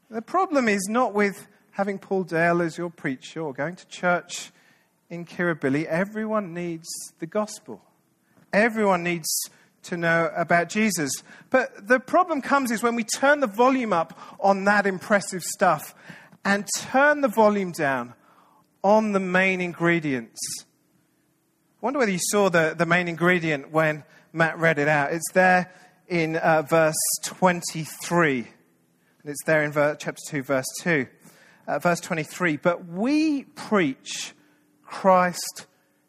The 0.09 0.23
problem 0.23 0.69
is 0.69 0.87
not 0.89 1.13
with 1.13 1.47
having 1.73 1.99
Paul 1.99 2.23
Dale 2.23 2.63
as 2.63 2.79
your 2.79 2.91
preacher 2.91 3.41
or 3.41 3.53
going 3.53 3.77
to 3.77 3.87
church 3.89 4.51
in 5.11 5.27
Kirribilli. 5.27 5.85
Everyone 5.85 6.55
needs 6.55 6.89
the 7.19 7.27
gospel. 7.27 7.83
Everyone 8.53 9.03
needs 9.03 9.29
to 9.85 9.97
know 9.97 10.31
about 10.35 10.69
Jesus. 10.69 11.11
But 11.51 11.89
the 11.89 12.01
problem 12.01 12.43
comes 12.43 12.71
is 12.71 12.83
when 12.83 12.95
we 12.95 13.05
turn 13.05 13.41
the 13.41 13.47
volume 13.47 13.93
up 13.93 14.19
on 14.41 14.65
that 14.65 14.87
impressive 14.87 15.43
stuff 15.43 15.95
and 16.45 16.67
turn 16.77 17.21
the 17.21 17.29
volume 17.29 17.73
down 17.73 18.15
on 18.83 19.13
the 19.13 19.21
main 19.21 19.61
ingredients. 19.61 20.39
I 20.61 20.65
wonder 21.81 21.99
whether 21.99 22.13
you 22.13 22.21
saw 22.21 22.49
the, 22.49 22.75
the 22.77 22.87
main 22.87 23.09
ingredient 23.09 23.71
when 23.71 24.05
Matt 24.33 24.59
read 24.59 24.79
it 24.79 24.89
out. 24.89 25.13
It's 25.13 25.31
there 25.33 25.73
in 26.09 26.37
uh, 26.37 26.63
verse 26.63 26.97
23. 27.25 28.39
And 28.39 28.47
it's 29.25 29.45
there 29.45 29.63
in 29.63 29.73
ver- 29.73 29.97
chapter 29.97 30.21
2, 30.29 30.43
verse 30.43 30.67
2. 30.83 31.07
Uh, 31.67 31.79
verse 31.79 32.01
23. 32.01 32.57
But 32.57 32.87
we 32.87 33.45
preach 33.45 34.33
Christ 34.85 35.67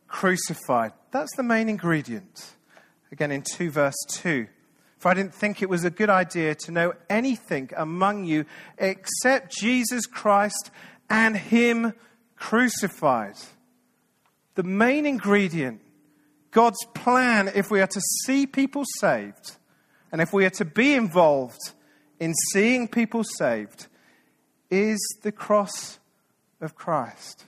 crucified. 0.08 0.94
That's 1.12 1.36
the 1.36 1.44
main 1.44 1.70
ingredient. 1.70 2.54
Again, 3.12 3.32
in 3.32 3.42
2, 3.42 3.72
verse 3.72 3.98
2. 4.10 4.48
For 5.00 5.10
I 5.10 5.14
didn't 5.14 5.34
think 5.34 5.62
it 5.62 5.70
was 5.70 5.84
a 5.84 5.90
good 5.90 6.10
idea 6.10 6.56
to 6.56 6.72
know 6.72 6.94
anything 7.10 7.70
among 7.76 8.26
you 8.26 8.46
except 8.78 9.58
Jesus 9.58 10.06
Christ 10.06 10.72
and 11.10 11.36
Him 11.36 11.94
crucified. 12.36 13.36
The 14.56 14.64
main 14.64 15.06
ingredient 15.06 15.82
God's 16.52 16.84
plan, 16.96 17.52
if 17.54 17.70
we 17.70 17.80
are 17.80 17.88
to 17.88 18.02
see 18.26 18.48
people 18.48 18.84
saved, 18.98 19.58
and 20.12 20.22
if 20.22 20.34
we 20.34 20.46
are 20.46 20.52
to 20.52 20.66
be 20.66 20.96
involved 20.96 21.74
in 22.20 22.34
seeing 22.52 22.88
people 22.88 23.24
saved, 23.24 23.88
is 24.70 25.00
the 25.22 25.32
cross 25.32 26.00
of 26.60 26.76
Christ. 26.76 27.46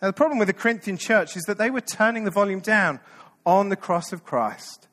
Now, 0.00 0.08
the 0.08 0.14
problem 0.14 0.38
with 0.38 0.48
the 0.48 0.54
Corinthian 0.54 0.96
church 0.96 1.36
is 1.36 1.42
that 1.42 1.58
they 1.58 1.70
were 1.70 1.82
turning 1.82 2.24
the 2.24 2.30
volume 2.30 2.60
down 2.60 3.00
on 3.44 3.68
the 3.68 3.76
cross 3.76 4.12
of 4.12 4.24
Christ, 4.24 4.88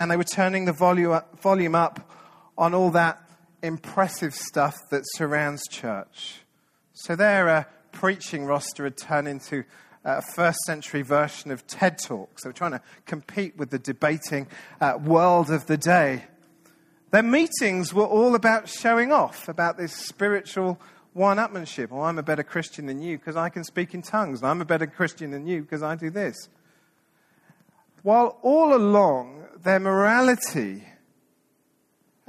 and 0.00 0.10
they 0.10 0.16
were 0.16 0.24
turning 0.24 0.64
the 0.64 0.72
volume 0.72 1.74
up 1.74 2.10
on 2.58 2.74
all 2.74 2.90
that 2.90 3.22
impressive 3.62 4.34
stuff 4.34 4.76
that 4.90 5.02
surrounds 5.14 5.62
church. 5.68 6.40
So 6.92 7.14
their 7.14 7.48
uh, 7.48 7.64
preaching 7.92 8.46
roster 8.46 8.84
had 8.84 8.96
turned 8.96 9.28
into 9.28 9.64
a 10.04 10.22
first 10.34 10.58
century 10.60 11.02
version 11.02 11.50
of 11.50 11.66
TED 11.66 11.98
Talks. 11.98 12.42
They 12.42 12.48
were 12.48 12.54
trying 12.54 12.72
to 12.72 12.82
compete 13.06 13.56
with 13.56 13.70
the 13.70 13.78
debating 13.78 14.46
uh, 14.80 14.98
world 15.02 15.50
of 15.50 15.66
the 15.66 15.76
day. 15.76 16.24
Their 17.10 17.22
meetings 17.22 17.94
were 17.94 18.04
all 18.04 18.34
about 18.34 18.68
showing 18.68 19.12
off, 19.12 19.48
about 19.48 19.78
this 19.78 19.92
spiritual 19.92 20.80
one 21.16 21.38
upmanship. 21.38 21.88
Oh, 21.90 22.02
I'm 22.02 22.18
a 22.18 22.22
better 22.22 22.42
Christian 22.42 22.86
than 22.86 23.00
you 23.00 23.16
because 23.16 23.36
I 23.36 23.48
can 23.48 23.64
speak 23.64 23.94
in 23.94 24.02
tongues. 24.02 24.42
I'm 24.42 24.60
a 24.60 24.66
better 24.66 24.86
Christian 24.86 25.30
than 25.30 25.46
you 25.46 25.62
because 25.62 25.82
I 25.82 25.96
do 25.96 26.10
this. 26.10 26.36
While 28.02 28.38
all 28.42 28.74
along, 28.74 29.46
their 29.64 29.80
morality, 29.80 30.84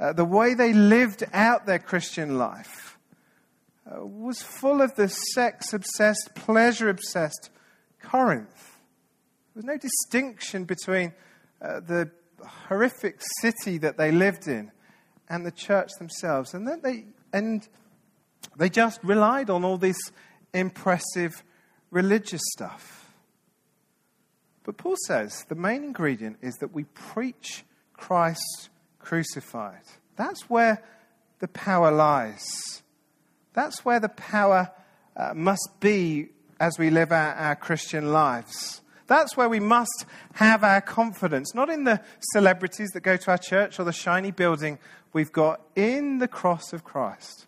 uh, 0.00 0.14
the 0.14 0.24
way 0.24 0.54
they 0.54 0.72
lived 0.72 1.22
out 1.34 1.66
their 1.66 1.78
Christian 1.78 2.38
life, 2.38 2.98
uh, 3.86 4.04
was 4.04 4.42
full 4.42 4.80
of 4.80 4.94
the 4.96 5.08
sex 5.08 5.72
obsessed, 5.72 6.30
pleasure 6.34 6.88
obsessed 6.88 7.50
Corinth. 8.02 8.78
There 9.54 9.62
was 9.62 9.64
no 9.64 9.76
distinction 9.76 10.64
between 10.64 11.12
uh, 11.60 11.80
the 11.80 12.10
horrific 12.44 13.20
city 13.40 13.76
that 13.78 13.98
they 13.98 14.12
lived 14.12 14.48
in 14.48 14.72
and 15.28 15.44
the 15.44 15.50
church 15.50 15.90
themselves. 15.98 16.54
And, 16.54 16.66
then 16.66 16.80
they, 16.82 17.04
and 17.32 17.68
they 18.58 18.68
just 18.68 19.02
relied 19.02 19.48
on 19.50 19.64
all 19.64 19.78
this 19.78 19.96
impressive 20.52 21.42
religious 21.90 22.42
stuff. 22.52 23.14
But 24.64 24.76
Paul 24.76 24.96
says 25.06 25.44
the 25.48 25.54
main 25.54 25.84
ingredient 25.84 26.38
is 26.42 26.56
that 26.56 26.74
we 26.74 26.84
preach 26.84 27.64
Christ 27.94 28.68
crucified. 28.98 29.80
That's 30.16 30.42
where 30.50 30.82
the 31.38 31.48
power 31.48 31.90
lies. 31.90 32.82
That's 33.54 33.84
where 33.84 34.00
the 34.00 34.10
power 34.10 34.70
uh, 35.16 35.32
must 35.34 35.70
be 35.80 36.28
as 36.60 36.78
we 36.78 36.90
live 36.90 37.12
our, 37.12 37.34
our 37.34 37.56
Christian 37.56 38.12
lives. 38.12 38.82
That's 39.06 39.36
where 39.36 39.48
we 39.48 39.60
must 39.60 40.04
have 40.34 40.62
our 40.62 40.82
confidence, 40.82 41.54
not 41.54 41.70
in 41.70 41.84
the 41.84 42.02
celebrities 42.32 42.90
that 42.90 43.00
go 43.00 43.16
to 43.16 43.30
our 43.30 43.38
church 43.38 43.80
or 43.80 43.84
the 43.84 43.92
shiny 43.92 44.32
building 44.32 44.78
we've 45.12 45.32
got, 45.32 45.62
in 45.74 46.18
the 46.18 46.28
cross 46.28 46.72
of 46.74 46.84
Christ. 46.84 47.47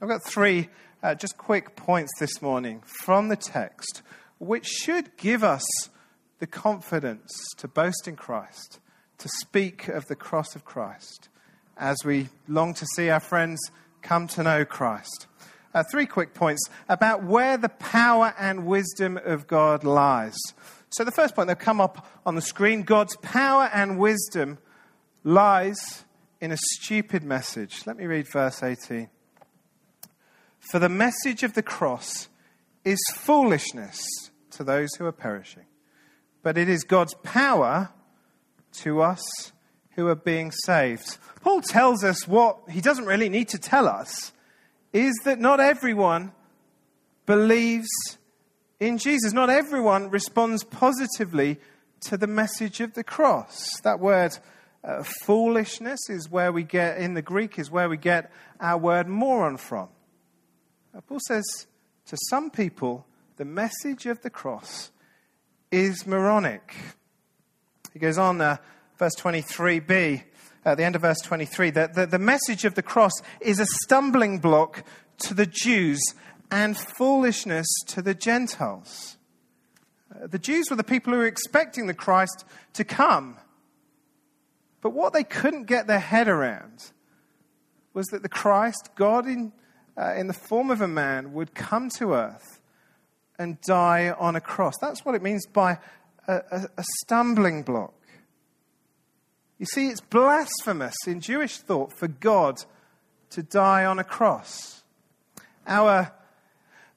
I've 0.00 0.08
got 0.08 0.24
three 0.26 0.68
uh, 1.02 1.14
just 1.14 1.36
quick 1.36 1.76
points 1.76 2.10
this 2.18 2.40
morning 2.40 2.82
from 3.04 3.28
the 3.28 3.36
text, 3.36 4.02
which 4.38 4.66
should 4.66 5.16
give 5.16 5.44
us 5.44 5.64
the 6.38 6.46
confidence 6.46 7.30
to 7.58 7.68
boast 7.68 8.06
in 8.08 8.16
Christ, 8.16 8.80
to 9.18 9.28
speak 9.40 9.88
of 9.88 10.06
the 10.06 10.16
cross 10.16 10.54
of 10.54 10.64
Christ, 10.64 11.28
as 11.76 11.96
we 12.04 12.28
long 12.48 12.74
to 12.74 12.86
see 12.96 13.10
our 13.10 13.20
friends 13.20 13.60
come 14.02 14.26
to 14.28 14.42
know 14.42 14.64
Christ 14.64 15.26
uh, 15.74 15.82
three 15.90 16.06
quick 16.06 16.34
points 16.34 16.62
about 16.88 17.24
where 17.24 17.56
the 17.56 17.68
power 17.68 18.32
and 18.38 18.64
wisdom 18.64 19.18
of 19.22 19.46
God 19.46 19.84
lies. 19.84 20.36
So, 20.90 21.04
the 21.04 21.10
first 21.10 21.34
point, 21.34 21.48
they'll 21.48 21.56
come 21.56 21.80
up 21.80 22.06
on 22.24 22.36
the 22.36 22.40
screen 22.40 22.84
God's 22.84 23.16
power 23.16 23.68
and 23.74 23.98
wisdom 23.98 24.58
lies 25.24 26.04
in 26.40 26.52
a 26.52 26.56
stupid 26.56 27.24
message. 27.24 27.82
Let 27.86 27.96
me 27.96 28.06
read 28.06 28.28
verse 28.28 28.62
18. 28.62 29.08
For 30.70 30.78
the 30.78 30.88
message 30.88 31.42
of 31.42 31.54
the 31.54 31.62
cross 31.62 32.28
is 32.84 32.98
foolishness 33.14 34.04
to 34.52 34.64
those 34.64 34.94
who 34.94 35.06
are 35.06 35.12
perishing, 35.12 35.66
but 36.42 36.58
it 36.58 36.68
is 36.68 36.84
God's 36.84 37.14
power 37.22 37.90
to 38.80 39.02
us 39.02 39.52
who 39.92 40.08
are 40.08 40.14
being 40.14 40.50
saved. 40.50 41.18
Paul 41.40 41.60
tells 41.60 42.02
us 42.02 42.26
what 42.26 42.58
he 42.68 42.80
doesn't 42.80 43.06
really 43.06 43.28
need 43.28 43.48
to 43.50 43.58
tell 43.58 43.86
us 43.86 44.32
is 44.92 45.14
that 45.24 45.38
not 45.38 45.60
everyone 45.60 46.32
believes 47.26 47.88
in 48.80 48.98
Jesus. 48.98 49.32
Not 49.32 49.50
everyone 49.50 50.10
responds 50.10 50.64
positively 50.64 51.58
to 52.02 52.16
the 52.16 52.26
message 52.26 52.80
of 52.80 52.94
the 52.94 53.04
cross. 53.04 53.80
That 53.82 54.00
word 54.00 54.36
uh, 54.82 55.02
foolishness 55.02 56.00
is 56.08 56.30
where 56.30 56.52
we 56.52 56.62
get, 56.62 56.98
in 56.98 57.14
the 57.14 57.22
Greek, 57.22 57.58
is 57.58 57.70
where 57.70 57.88
we 57.88 57.96
get 57.96 58.30
our 58.60 58.78
word 58.78 59.08
moron 59.08 59.56
from. 59.56 59.88
Uh, 60.96 61.00
Paul 61.00 61.18
says 61.26 61.66
to 62.06 62.16
some 62.28 62.50
people, 62.50 63.04
the 63.36 63.44
message 63.44 64.06
of 64.06 64.22
the 64.22 64.30
cross 64.30 64.92
is 65.72 66.06
moronic. 66.06 66.72
He 67.92 67.98
goes 67.98 68.16
on, 68.16 68.40
uh, 68.40 68.58
verse 68.96 69.16
23b 69.16 70.22
at 70.64 70.76
the 70.76 70.84
end 70.84 70.94
of 70.94 71.02
verse 71.02 71.20
23, 71.20 71.70
that 71.70 71.94
the, 71.94 72.06
the 72.06 72.18
message 72.18 72.64
of 72.64 72.74
the 72.74 72.82
cross 72.82 73.12
is 73.40 73.58
a 73.58 73.66
stumbling 73.66 74.38
block 74.38 74.84
to 75.18 75.34
the 75.34 75.46
Jews 75.46 76.00
and 76.50 76.76
foolishness 76.76 77.66
to 77.88 78.00
the 78.00 78.14
Gentiles. 78.14 79.16
Uh, 80.14 80.28
the 80.28 80.38
Jews 80.38 80.66
were 80.70 80.76
the 80.76 80.84
people 80.84 81.12
who 81.12 81.18
were 81.18 81.26
expecting 81.26 81.86
the 81.86 81.94
Christ 81.94 82.44
to 82.74 82.84
come. 82.84 83.36
But 84.80 84.90
what 84.90 85.12
they 85.12 85.24
couldn't 85.24 85.64
get 85.64 85.86
their 85.88 85.98
head 85.98 86.28
around 86.28 86.92
was 87.94 88.06
that 88.06 88.22
the 88.22 88.28
Christ, 88.28 88.90
God 88.94 89.26
in, 89.26 89.52
uh, 89.96 90.14
in 90.14 90.26
the 90.26 90.34
form 90.34 90.70
of 90.70 90.80
a 90.80 90.88
man, 90.88 91.32
would 91.32 91.54
come 91.54 91.88
to 91.98 92.12
earth 92.12 92.60
and 93.38 93.60
die 93.62 94.10
on 94.10 94.36
a 94.36 94.40
cross. 94.40 94.74
That's 94.80 95.04
what 95.04 95.14
it 95.14 95.22
means 95.22 95.46
by 95.46 95.78
a, 96.26 96.34
a, 96.50 96.68
a 96.76 96.84
stumbling 97.00 97.62
block. 97.62 97.94
You 99.58 99.66
see, 99.66 99.88
it's 99.88 100.00
blasphemous 100.00 100.96
in 101.06 101.20
Jewish 101.20 101.58
thought 101.58 101.92
for 101.96 102.08
God 102.08 102.56
to 103.30 103.42
die 103.42 103.84
on 103.84 103.98
a 103.98 104.04
cross. 104.04 104.82
Our, 105.66 106.12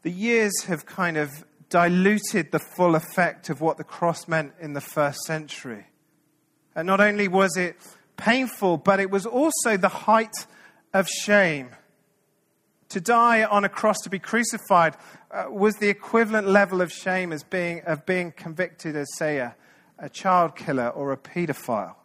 the 0.02 0.12
years 0.12 0.64
have 0.64 0.86
kind 0.86 1.18
of 1.18 1.46
diluted 1.70 2.52
the 2.52 2.60
full 2.60 2.96
effect 2.96 3.50
of 3.50 3.62
what 3.62 3.78
the 3.78 3.84
cross 3.84 4.28
meant 4.28 4.54
in 4.60 4.74
the 4.74 4.82
first 4.82 5.20
century. 5.22 5.86
And 6.76 6.86
not 6.86 7.02
only 7.02 7.28
was 7.28 7.58
it 7.58 7.76
painful, 8.18 8.78
but 8.78 9.00
it 9.00 9.10
was 9.10 9.26
also 9.26 9.78
the 9.78 9.90
height 9.90 10.34
of 10.94 11.08
shame. 11.08 11.70
To 12.90 13.02
die 13.02 13.44
on 13.44 13.66
a 13.66 13.70
cross, 13.70 13.98
to 14.04 14.10
be 14.10 14.20
crucified, 14.20 14.96
uh, 15.30 15.46
was 15.50 15.76
the 15.76 15.90
equivalent 15.90 16.48
level 16.48 16.82
of 16.82 16.92
shame 16.92 17.34
as 17.34 17.44
being, 17.44 17.82
of 17.86 18.06
being 18.06 18.32
convicted 18.32 18.96
as, 18.96 19.08
say, 19.18 19.40
a, 19.40 19.56
a 20.00 20.10
child 20.10 20.56
killer 20.56 20.90
or 20.90 21.12
a 21.12 21.18
paedophile. 21.18 21.96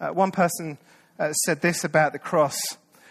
Uh, 0.00 0.08
one 0.08 0.32
person 0.32 0.78
uh, 1.18 1.32
said 1.32 1.60
this 1.60 1.84
about 1.84 2.12
the 2.12 2.18
cross 2.18 2.58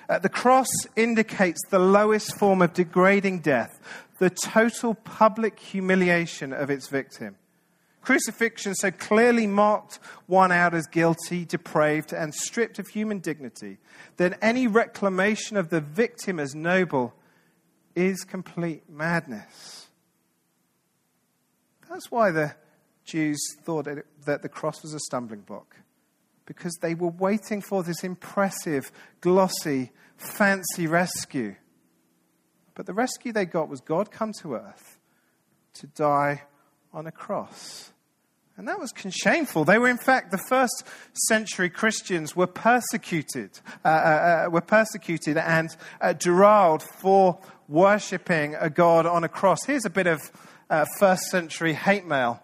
uh, 0.09 0.19
The 0.19 0.29
cross 0.29 0.67
indicates 0.97 1.59
the 1.69 1.79
lowest 1.79 2.37
form 2.37 2.61
of 2.61 2.73
degrading 2.73 3.39
death, 3.39 3.79
the 4.19 4.29
total 4.29 4.93
public 4.93 5.57
humiliation 5.57 6.51
of 6.51 6.69
its 6.69 6.89
victim. 6.89 7.37
Crucifixion 8.01 8.73
so 8.73 8.89
clearly 8.89 9.45
marked 9.45 9.99
one 10.25 10.51
out 10.51 10.73
as 10.73 10.87
guilty, 10.87 11.45
depraved, 11.45 12.13
and 12.13 12.33
stripped 12.33 12.79
of 12.79 12.87
human 12.87 13.19
dignity 13.19 13.77
that 14.17 14.37
any 14.41 14.67
reclamation 14.67 15.55
of 15.55 15.69
the 15.69 15.81
victim 15.81 16.39
as 16.39 16.55
noble 16.55 17.13
is 17.95 18.23
complete 18.23 18.89
madness. 18.89 19.87
That's 21.89 22.09
why 22.09 22.31
the 22.31 22.55
Jews 23.03 23.39
thought 23.63 23.87
that 24.25 24.41
the 24.41 24.49
cross 24.49 24.81
was 24.81 24.93
a 24.93 24.99
stumbling 24.99 25.41
block 25.41 25.75
because 26.45 26.73
they 26.81 26.95
were 26.95 27.09
waiting 27.09 27.61
for 27.61 27.83
this 27.83 28.03
impressive, 28.03 28.91
glossy, 29.19 29.91
fancy 30.17 30.87
rescue. 30.87 31.55
But 32.73 32.85
the 32.85 32.93
rescue 32.93 33.31
they 33.31 33.45
got 33.45 33.69
was 33.69 33.81
God 33.81 34.11
come 34.11 34.31
to 34.41 34.55
earth 34.55 34.97
to 35.75 35.87
die 35.87 36.43
on 36.93 37.07
a 37.07 37.11
cross. 37.11 37.91
And 38.57 38.67
that 38.67 38.79
was 38.79 38.91
shameful. 39.09 39.65
They 39.65 39.77
were, 39.77 39.89
in 39.89 39.97
fact, 39.97 40.31
the 40.31 40.37
first 40.49 40.83
century 41.13 41.69
Christians 41.69 42.35
were 42.35 42.47
persecuted, 42.47 43.59
uh, 43.83 43.87
uh, 43.87 43.91
uh 43.91 44.49
were 44.51 44.61
persecuted 44.61 45.37
and 45.37 45.75
uh, 45.99 46.13
derailed 46.13 46.83
for 46.83 47.39
worshipping 47.67 48.55
a 48.55 48.69
God 48.69 49.05
on 49.05 49.23
a 49.23 49.29
cross. 49.29 49.59
Here's 49.65 49.85
a 49.85 49.89
bit 49.89 50.07
of 50.07 50.19
uh, 50.69 50.85
first 50.99 51.23
century 51.23 51.73
hate 51.73 52.05
mail 52.05 52.43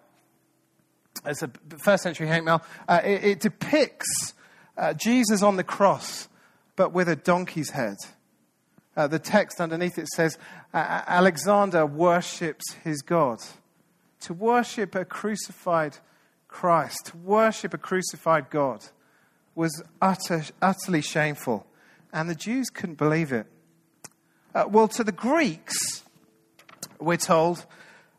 it's 1.26 1.42
a 1.42 1.52
first 1.84 2.04
century 2.04 2.28
hate 2.28 2.44
mail. 2.44 2.62
Uh, 2.88 3.02
it, 3.04 3.24
it, 3.24 3.40
depicts 3.40 4.34
Jesus 4.98 5.42
on 5.42 5.56
the 5.56 5.64
cross, 5.64 6.28
but 6.76 6.94
with 6.94 7.10
a 7.10 7.16
donkey's 7.16 7.72
head. 7.72 7.96
The 8.96 9.20
text 9.20 9.60
underneath 9.60 9.98
it 9.98 10.08
says 10.08 10.38
Alexander 10.74 11.86
worships 11.86 12.74
his 12.84 13.02
God. 13.02 13.40
To 14.22 14.34
worship 14.34 14.96
a 14.96 15.06
crucified 15.06 15.98
Christ, 16.48 17.08
to 17.08 17.18
worship 17.18 17.74
a 17.74 17.78
crucified 17.78 18.50
God, 18.50 18.86
was 19.56 19.84
utter, 20.02 20.44
utterly 20.62 21.02
shameful. 21.02 21.66
And 22.14 22.30
the 22.30 22.36
Jews 22.36 22.70
couldn't 22.70 22.98
believe 22.98 23.32
it. 23.32 23.48
Uh, 24.56 24.66
well, 24.70 24.88
to 24.88 25.04
the 25.04 25.12
Greeks, 25.12 26.04
we're 27.00 27.18
told 27.18 27.66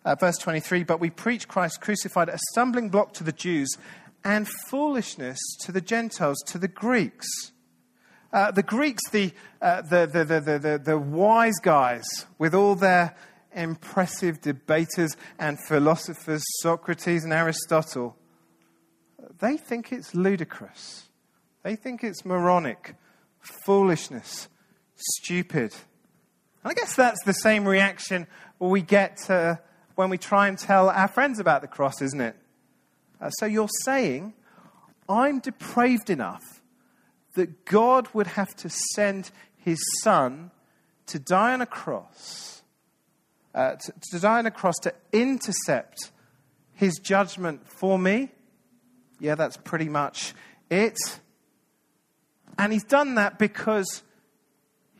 uh, 0.04 0.14
verse 0.14 0.38
23 0.38 0.84
But 0.84 1.00
we 1.00 1.10
preach 1.10 1.48
Christ 1.48 1.80
crucified, 1.80 2.28
a 2.28 2.38
stumbling 2.50 2.90
block 2.90 3.12
to 3.14 3.24
the 3.24 3.32
Jews 3.32 3.76
and 4.24 4.48
foolishness 4.68 5.38
to 5.60 5.72
the 5.72 5.80
Gentiles, 5.80 6.42
to 6.46 6.58
the 6.58 6.68
Greeks. 6.68 7.26
Uh, 8.32 8.50
the 8.50 8.62
Greeks, 8.62 9.08
the, 9.10 9.32
uh, 9.62 9.82
the, 9.82 10.06
the, 10.06 10.24
the, 10.24 10.58
the, 10.58 10.80
the 10.84 10.98
wise 10.98 11.58
guys, 11.62 12.04
with 12.36 12.54
all 12.54 12.74
their 12.74 13.16
impressive 13.54 14.40
debaters 14.40 15.16
and 15.38 15.58
philosophers, 15.66 16.42
Socrates 16.62 17.24
and 17.24 17.32
Aristotle, 17.32 18.16
they 19.40 19.56
think 19.56 19.92
it's 19.92 20.14
ludicrous 20.14 21.08
They 21.62 21.76
think 21.76 22.02
it's 22.02 22.24
moronic, 22.24 22.94
foolishness, 23.40 24.48
stupid. 24.96 25.74
And 26.62 26.70
I 26.70 26.74
guess 26.74 26.94
that's 26.94 27.22
the 27.24 27.34
same 27.34 27.66
reaction 27.66 28.26
we 28.58 28.82
get 28.82 29.28
uh, 29.28 29.56
when 29.94 30.10
we 30.10 30.18
try 30.18 30.48
and 30.48 30.58
tell 30.58 30.88
our 30.88 31.08
friends 31.08 31.38
about 31.38 31.60
the 31.62 31.68
cross, 31.68 32.00
isn't 32.00 32.20
it? 32.20 32.36
Uh, 33.20 33.30
so 33.30 33.46
you're 33.46 33.68
saying, 33.84 34.34
I'm 35.08 35.40
depraved 35.40 36.10
enough 36.10 36.62
that 37.34 37.64
God 37.64 38.08
would 38.12 38.28
have 38.28 38.54
to 38.56 38.70
send 38.94 39.30
his 39.56 39.78
son 40.02 40.50
to 41.06 41.18
die 41.18 41.52
on 41.52 41.60
a 41.60 41.66
cross, 41.66 42.57
uh, 43.58 43.74
to, 43.74 43.92
to 44.12 44.20
die 44.20 44.38
on 44.38 44.46
a 44.46 44.52
cross 44.52 44.76
to 44.76 44.94
intercept 45.12 46.12
his 46.74 46.98
judgment 46.98 47.68
for 47.68 47.98
me. 47.98 48.30
Yeah, 49.18 49.34
that's 49.34 49.56
pretty 49.56 49.88
much 49.88 50.32
it. 50.70 50.96
And 52.56 52.72
he's 52.72 52.84
done 52.84 53.16
that 53.16 53.36
because 53.36 54.04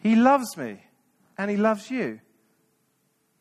he 0.02 0.16
loves 0.16 0.56
me 0.56 0.82
and 1.38 1.52
he 1.52 1.56
loves 1.56 1.88
you. 1.88 2.18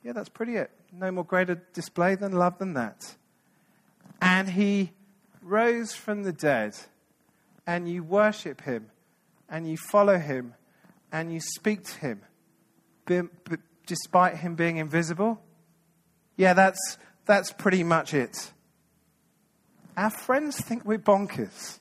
Yeah, 0.03 0.13
that's 0.13 0.29
pretty 0.29 0.55
it. 0.55 0.69
No 0.93 1.11
more 1.11 1.25
greater 1.25 1.55
display 1.73 2.13
than 2.13 2.33
love 2.33 2.59
than 2.59 2.73
that. 2.75 3.15
And 4.21 4.47
he 4.47 4.91
rose 5.41 5.93
from 5.93 6.23
the 6.23 6.31
dead, 6.31 6.75
and 7.65 7.89
you 7.89 8.03
worship 8.03 8.61
him, 8.61 8.89
and 9.49 9.69
you 9.69 9.77
follow 9.77 10.17
him, 10.17 10.53
and 11.11 11.33
you 11.33 11.39
speak 11.39 11.83
to 11.85 11.99
him, 11.99 12.21
despite 13.87 14.37
him 14.37 14.53
being 14.53 14.77
invisible. 14.77 15.41
Yeah, 16.35 16.53
that's, 16.53 16.99
that's 17.25 17.51
pretty 17.51 17.83
much 17.83 18.13
it. 18.13 18.51
Our 19.95 20.11
friends 20.11 20.61
think 20.61 20.85
we're 20.85 20.99
bonkers. 20.99 21.79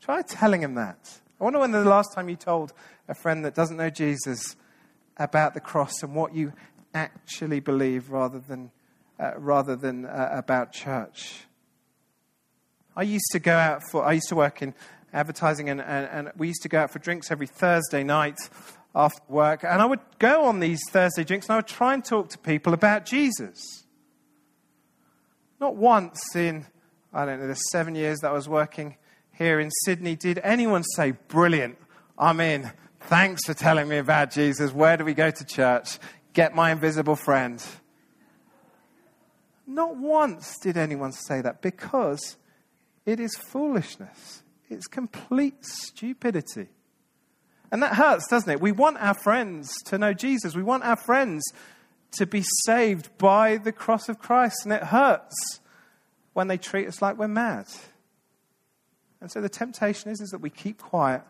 Try 0.00 0.22
telling 0.22 0.60
them 0.60 0.76
that. 0.76 1.18
I 1.40 1.44
wonder 1.44 1.58
when 1.58 1.72
the 1.72 1.84
last 1.84 2.14
time 2.14 2.28
you 2.28 2.36
told 2.36 2.72
a 3.08 3.14
friend 3.14 3.44
that 3.44 3.56
doesn't 3.56 3.76
know 3.76 3.90
Jesus 3.90 4.54
about 5.16 5.54
the 5.54 5.60
cross 5.60 6.02
and 6.04 6.14
what 6.14 6.34
you 6.34 6.52
actually 6.94 7.58
believe 7.58 8.10
rather 8.10 8.38
than, 8.38 8.70
uh, 9.18 9.32
rather 9.36 9.74
than 9.74 10.04
uh, 10.04 10.28
about 10.32 10.72
church. 10.72 11.40
I 12.94 13.02
used 13.02 13.28
to 13.32 13.38
go 13.40 13.54
out 13.54 13.82
for, 13.90 14.04
I 14.04 14.12
used 14.12 14.28
to 14.28 14.36
work 14.36 14.62
in 14.62 14.74
advertising, 15.12 15.68
and, 15.68 15.80
and, 15.80 16.08
and 16.10 16.32
we 16.36 16.48
used 16.48 16.62
to 16.62 16.68
go 16.68 16.80
out 16.80 16.90
for 16.90 16.98
drinks 16.98 17.30
every 17.30 17.46
Thursday 17.46 18.04
night 18.04 18.38
after 18.96 19.22
work. 19.28 19.62
And 19.62 19.82
I 19.82 19.84
would 19.84 20.00
go 20.18 20.46
on 20.46 20.58
these 20.58 20.80
Thursday 20.90 21.22
drinks 21.22 21.46
and 21.46 21.52
I 21.52 21.56
would 21.56 21.66
try 21.66 21.92
and 21.92 22.02
talk 22.02 22.30
to 22.30 22.38
people 22.38 22.72
about 22.72 23.04
Jesus. 23.04 23.84
Not 25.60 25.76
once 25.76 26.34
in, 26.34 26.66
I 27.12 27.26
don't 27.26 27.38
know, 27.38 27.46
the 27.46 27.54
seven 27.54 27.94
years 27.94 28.18
that 28.20 28.30
I 28.30 28.34
was 28.34 28.48
working 28.48 28.96
here 29.32 29.60
in 29.60 29.70
Sydney 29.84 30.16
did 30.16 30.40
anyone 30.42 30.82
say, 30.82 31.12
Brilliant, 31.28 31.76
I'm 32.18 32.40
in. 32.40 32.72
Thanks 33.02 33.44
for 33.44 33.54
telling 33.54 33.86
me 33.86 33.98
about 33.98 34.30
Jesus. 34.30 34.72
Where 34.72 34.96
do 34.96 35.04
we 35.04 35.14
go 35.14 35.30
to 35.30 35.44
church? 35.44 35.98
Get 36.32 36.54
my 36.54 36.72
invisible 36.72 37.16
friend. 37.16 37.62
Not 39.66 39.96
once 39.96 40.58
did 40.58 40.76
anyone 40.76 41.12
say 41.12 41.42
that 41.42 41.60
because 41.60 42.36
it 43.04 43.20
is 43.20 43.36
foolishness. 43.36 44.42
It's 44.68 44.86
complete 44.86 45.64
stupidity. 45.64 46.68
And 47.70 47.82
that 47.82 47.94
hurts, 47.94 48.28
doesn't 48.28 48.50
it? 48.50 48.60
We 48.60 48.72
want 48.72 48.98
our 48.98 49.14
friends 49.14 49.72
to 49.86 49.98
know 49.98 50.12
Jesus. 50.12 50.54
We 50.54 50.62
want 50.62 50.84
our 50.84 50.96
friends 50.96 51.42
to 52.12 52.26
be 52.26 52.44
saved 52.64 53.16
by 53.18 53.56
the 53.56 53.72
cross 53.72 54.08
of 54.08 54.18
Christ. 54.18 54.58
And 54.64 54.72
it 54.72 54.84
hurts 54.84 55.60
when 56.32 56.48
they 56.48 56.58
treat 56.58 56.86
us 56.86 57.02
like 57.02 57.18
we're 57.18 57.28
mad. 57.28 57.66
And 59.20 59.30
so 59.30 59.40
the 59.40 59.48
temptation 59.48 60.10
is, 60.10 60.20
is 60.20 60.30
that 60.30 60.40
we 60.40 60.50
keep 60.50 60.78
quiet 60.78 61.22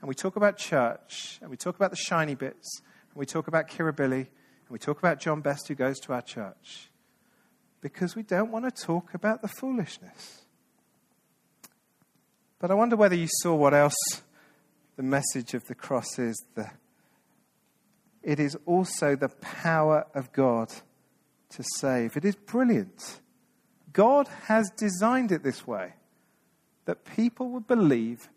and 0.00 0.08
we 0.08 0.14
talk 0.14 0.36
about 0.36 0.58
church 0.58 1.38
and 1.40 1.50
we 1.50 1.56
talk 1.56 1.76
about 1.76 1.90
the 1.90 1.96
shiny 1.96 2.34
bits 2.34 2.80
and 2.80 3.18
we 3.18 3.26
talk 3.26 3.48
about 3.48 3.68
Kirribilli 3.68 4.26
and 4.26 4.70
we 4.70 4.78
talk 4.78 4.98
about 4.98 5.20
John 5.20 5.40
Best 5.40 5.68
who 5.68 5.74
goes 5.74 5.98
to 6.00 6.12
our 6.12 6.22
church 6.22 6.90
because 7.80 8.14
we 8.14 8.22
don't 8.22 8.50
want 8.50 8.64
to 8.64 8.70
talk 8.70 9.14
about 9.14 9.42
the 9.42 9.48
foolishness. 9.48 10.42
But 12.58 12.70
I 12.70 12.74
wonder 12.74 12.94
whether 12.94 13.16
you 13.16 13.28
saw 13.40 13.54
what 13.54 13.74
else 13.74 13.96
the 15.02 15.08
message 15.08 15.52
of 15.54 15.64
the 15.66 15.74
cross 15.74 16.16
is. 16.16 16.40
The, 16.54 16.70
it 18.22 18.38
is 18.38 18.56
also 18.66 19.16
the 19.16 19.30
power 19.30 20.06
of 20.14 20.32
God 20.32 20.72
to 21.50 21.64
save. 21.80 22.16
It 22.16 22.24
is 22.24 22.36
brilliant. 22.36 23.20
God 23.92 24.28
has 24.44 24.70
designed 24.76 25.32
it 25.32 25.42
this 25.42 25.66
way 25.66 25.94
that 26.84 27.04
people 27.04 27.48
would 27.50 27.66
believe 27.66 28.28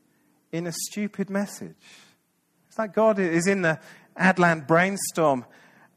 in 0.51 0.65
a 0.65 0.71
stupid 0.71 1.29
message. 1.29 1.75
It's 2.67 2.79
like 2.79 2.93
God 2.93 3.19
is 3.19 3.45
in 3.45 3.61
the 3.61 3.79
Adland 4.19 4.65
brainstorm 4.67 5.45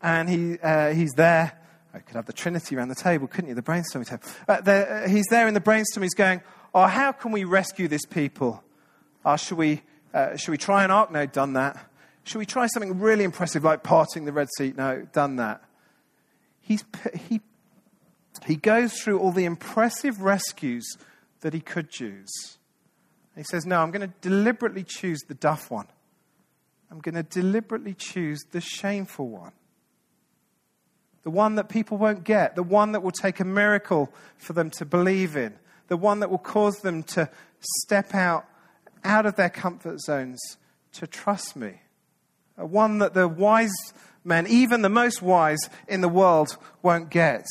and 0.02 0.28
he, 0.28 0.58
uh, 0.58 0.92
he's 0.92 1.12
there. 1.16 1.58
I 1.94 2.00
could 2.00 2.14
have 2.14 2.26
the 2.26 2.34
Trinity 2.34 2.76
around 2.76 2.88
the 2.88 2.94
table, 2.94 3.26
couldn't 3.26 3.48
you? 3.48 3.54
The 3.54 3.62
brainstorming 3.62 4.06
table. 4.06 4.22
Uh, 4.46 4.70
uh, 4.70 5.08
he's 5.08 5.26
there 5.30 5.48
in 5.48 5.54
the 5.54 5.60
brainstorm. 5.60 6.02
He's 6.02 6.14
going, 6.14 6.42
Oh, 6.74 6.86
how 6.86 7.12
can 7.12 7.32
we 7.32 7.44
rescue 7.44 7.88
this 7.88 8.04
people? 8.04 8.62
Oh, 9.24 9.36
should, 9.36 9.56
we, 9.56 9.82
uh, 10.14 10.36
should 10.36 10.50
we 10.50 10.58
try 10.58 10.84
an 10.84 10.90
ark? 10.90 11.10
No, 11.10 11.26
done 11.26 11.54
that. 11.54 11.84
Should 12.24 12.38
we 12.38 12.46
try 12.46 12.66
something 12.66 12.98
really 12.98 13.24
impressive 13.24 13.64
like 13.64 13.82
parting 13.82 14.24
the 14.24 14.32
Red 14.32 14.48
Sea? 14.56 14.74
No, 14.76 15.06
done 15.12 15.36
that. 15.36 15.62
He's, 16.60 16.84
he, 17.28 17.40
he 18.44 18.56
goes 18.56 19.00
through 19.00 19.18
all 19.18 19.32
the 19.32 19.46
impressive 19.46 20.20
rescues 20.20 20.86
that 21.40 21.54
he 21.54 21.60
could 21.60 21.90
choose. 21.90 22.58
He 23.36 23.44
says, 23.44 23.64
No, 23.64 23.80
I'm 23.80 23.90
going 23.90 24.06
to 24.06 24.14
deliberately 24.20 24.82
choose 24.82 25.20
the 25.28 25.34
duff 25.34 25.70
one. 25.70 25.86
I'm 26.90 26.98
going 26.98 27.14
to 27.14 27.22
deliberately 27.22 27.94
choose 27.94 28.40
the 28.50 28.60
shameful 28.60 29.28
one. 29.28 29.52
The 31.22 31.30
one 31.30 31.54
that 31.56 31.68
people 31.68 31.98
won't 31.98 32.24
get, 32.24 32.56
the 32.56 32.62
one 32.62 32.92
that 32.92 33.02
will 33.02 33.10
take 33.10 33.40
a 33.40 33.44
miracle 33.44 34.12
for 34.38 34.54
them 34.54 34.70
to 34.70 34.84
believe 34.84 35.36
in, 35.36 35.54
the 35.88 35.96
one 35.96 36.20
that 36.20 36.30
will 36.30 36.38
cause 36.38 36.78
them 36.78 37.02
to 37.04 37.30
step 37.60 38.14
out 38.14 38.46
out 39.08 39.26
of 39.26 39.34
their 39.36 39.50
comfort 39.50 40.00
zones 40.00 40.38
to 40.92 41.06
trust 41.06 41.56
me. 41.56 41.80
One 42.56 42.98
that 42.98 43.14
the 43.14 43.26
wise 43.26 43.74
men, 44.22 44.46
even 44.46 44.82
the 44.82 44.88
most 44.88 45.22
wise 45.22 45.70
in 45.88 46.02
the 46.02 46.08
world, 46.08 46.56
won't 46.82 47.08
get. 47.08 47.46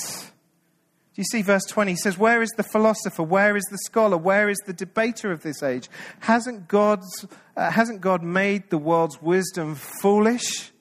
Do 1.17 1.21
you 1.21 1.23
see 1.23 1.41
verse 1.41 1.63
20? 1.63 1.93
He 1.93 1.97
says, 1.97 2.17
Where 2.17 2.43
is 2.43 2.51
the 2.57 2.63
philosopher? 2.63 3.23
Where 3.23 3.57
is 3.57 3.63
the 3.71 3.77
scholar? 3.79 4.17
Where 4.17 4.49
is 4.49 4.59
the 4.67 4.73
debater 4.73 5.31
of 5.31 5.41
this 5.41 5.63
age? 5.63 5.89
Hasn't, 6.19 6.67
God's, 6.67 7.25
uh, 7.55 7.71
hasn't 7.71 8.01
God 8.01 8.21
made 8.21 8.69
the 8.69 8.77
world's 8.77 9.19
wisdom 9.19 9.75
foolish? 9.75 10.71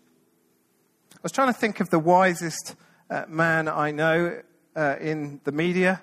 I 1.15 1.19
was 1.23 1.33
trying 1.33 1.49
to 1.49 1.59
think 1.59 1.81
of 1.81 1.89
the 1.89 1.99
wisest 1.99 2.75
uh, 3.09 3.25
man 3.29 3.69
I 3.69 3.93
know 3.93 4.43
uh, 4.77 4.97
in 5.01 5.41
the 5.45 5.53
media, 5.53 6.03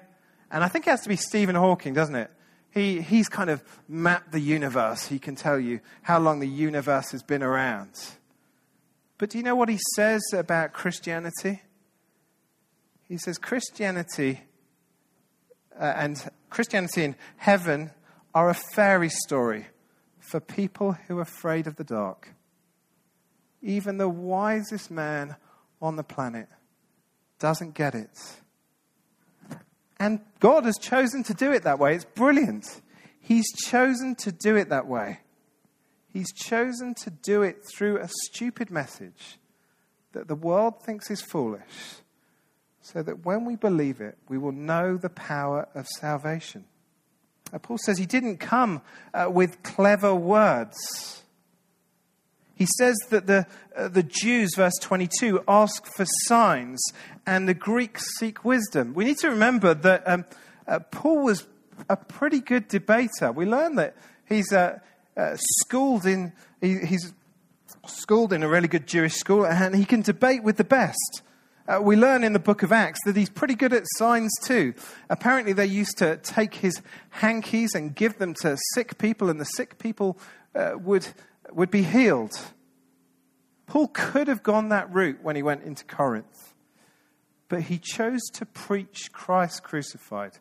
and 0.50 0.64
I 0.64 0.68
think 0.68 0.88
it 0.88 0.90
has 0.90 1.02
to 1.02 1.10
be 1.10 1.16
Stephen 1.16 1.56
Hawking, 1.56 1.94
doesn't 1.94 2.16
it? 2.16 2.32
He, 2.74 3.02
he's 3.02 3.30
kind 3.30 3.50
of 3.50 3.64
mapped 3.88 4.32
the 4.32 4.40
universe. 4.40 5.08
He 5.08 5.20
can 5.20 5.36
tell 5.36 5.60
you 5.60 5.80
how 6.02 6.20
long 6.20 6.40
the 6.40 6.48
universe 6.48 7.12
has 7.12 7.22
been 7.22 7.44
around. 7.44 7.92
But 9.20 9.30
do 9.30 9.38
you 9.38 9.44
know 9.44 9.56
what 9.56 9.70
he 9.70 9.80
says 9.96 10.22
about 10.34 10.74
Christianity? 10.74 11.62
He 13.08 13.18
says 13.18 13.38
Christianity 13.38 14.42
uh, 15.80 15.94
and 15.96 16.30
Christianity 16.50 17.04
in 17.04 17.16
heaven 17.38 17.92
are 18.34 18.50
a 18.50 18.54
fairy 18.54 19.10
story 19.10 19.68
for 20.20 20.40
people 20.40 20.94
who 20.94 21.20
are 21.20 21.22
afraid 21.22 21.68
of 21.68 21.76
the 21.76 21.84
dark. 21.84 22.30
Even 23.62 23.98
the 23.98 24.10
wisest 24.10 24.90
man 24.90 25.36
on 25.82 25.96
the 25.96 26.04
planet 26.04 26.48
doesn't 27.40 27.76
get 27.76 27.94
it. 27.94 28.10
And 30.04 30.20
God 30.42 30.66
has 30.66 30.78
chosen 30.78 31.24
to 31.24 31.34
do 31.34 31.54
it 31.54 31.64
that 31.64 31.80
way. 31.80 31.96
It's 31.96 32.04
brilliant. 32.04 32.82
He's 33.22 33.50
chosen 33.54 34.16
to 34.16 34.34
do 34.34 34.58
it 34.58 34.68
that 34.68 34.86
way. 34.86 35.22
He's 36.08 36.34
chosen 36.34 36.94
to 36.96 37.10
do 37.10 37.42
it 37.42 37.64
through 37.74 38.00
a 38.00 38.10
stupid 38.26 38.70
message 38.70 39.40
that 40.12 40.28
the 40.28 40.36
world 40.36 40.84
thinks 40.84 41.10
is 41.10 41.22
foolish 41.22 42.02
so 42.82 43.02
that 43.02 43.24
when 43.24 43.46
we 43.46 43.56
believe 43.56 44.02
it, 44.02 44.18
we 44.28 44.38
will 44.38 44.52
know 44.52 44.98
the 44.98 45.10
power 45.10 45.70
of 45.74 45.88
salvation. 45.88 46.66
Paul 47.62 47.78
says 47.78 47.98
he 47.98 48.06
didn't 48.06 48.40
come 48.40 48.82
uh, 49.14 49.30
with 49.30 49.64
clever 49.64 50.14
words. 50.14 51.23
He 52.56 52.68
says 52.78 52.96
that 53.10 53.26
the, 53.26 53.48
uh, 53.76 53.88
the 53.88 54.04
Jews, 54.04 54.52
verse 54.56 54.78
22, 54.82 55.44
ask 55.48 55.86
for 55.96 56.06
signs 56.26 56.82
and 57.26 57.48
the 57.48 57.54
Greeks 57.54 58.04
seek 58.20 58.46
wisdom. 58.46 58.94
We 58.94 59.06
need 59.06 59.18
to 59.18 59.30
remember 59.30 59.74
that 59.74 60.08
um, 60.08 60.26
uh, 60.68 60.80
Paul 60.80 61.24
was 61.24 61.48
a 61.90 61.98
pretty 61.98 62.40
good 62.40 62.68
debater. 62.68 63.32
We 63.32 63.46
learn 63.46 63.76
that 63.76 63.96
he's 64.28 64.52
uh, 64.54 64.80
uh, 65.18 65.36
schooled 65.38 66.06
in, 66.06 66.34
he, 66.62 66.80
he's 66.80 67.14
schooled 67.88 68.34
in 68.34 68.44
a 68.44 68.48
really 68.48 68.68
good 68.68 68.88
Jewish 68.88 69.16
school 69.16 69.46
and 69.46 69.76
he 69.76 69.86
can 69.86 70.02
debate 70.02 70.44
with 70.44 70.58
the 70.58 70.64
best. 70.64 71.22
Uh, 71.66 71.80
we 71.82 71.96
learn 71.96 72.26
in 72.26 72.34
the 72.34 72.40
book 72.40 72.62
of 72.62 72.74
Acts 72.74 73.00
that 73.06 73.16
he's 73.16 73.30
pretty 73.30 73.56
good 73.56 73.72
at 73.72 73.84
signs 73.96 74.32
too. 74.44 74.74
Apparently, 75.10 75.54
they 75.54 75.66
used 75.66 75.98
to 75.98 76.18
take 76.18 76.56
his 76.56 76.82
hankies 77.10 77.74
and 77.74 77.96
give 77.96 78.18
them 78.18 78.34
to 78.34 78.58
sick 78.74 78.98
people, 78.98 79.30
and 79.30 79.40
the 79.40 79.46
sick 79.46 79.80
people 79.80 80.18
uh, 80.56 80.74
would, 80.78 81.08
would 81.56 81.72
be 81.72 81.84
healed. 81.84 82.34
Paul 83.68 83.88
could 83.88 84.28
have 84.28 84.44
gone 84.44 84.70
that 84.70 84.94
route 84.94 85.20
when 85.22 85.36
he 85.36 85.44
went 85.44 85.64
into 85.64 85.86
Corinth, 85.86 86.54
but 87.50 87.64
he 87.64 87.78
chose 87.78 88.22
to 88.34 88.46
preach 88.46 89.12
Christ 89.12 89.64
crucified. 89.64 90.40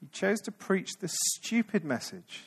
He 0.00 0.06
chose 0.12 0.40
to 0.42 0.52
preach 0.52 0.90
the 1.00 1.08
stupid 1.08 1.84
message 1.84 2.44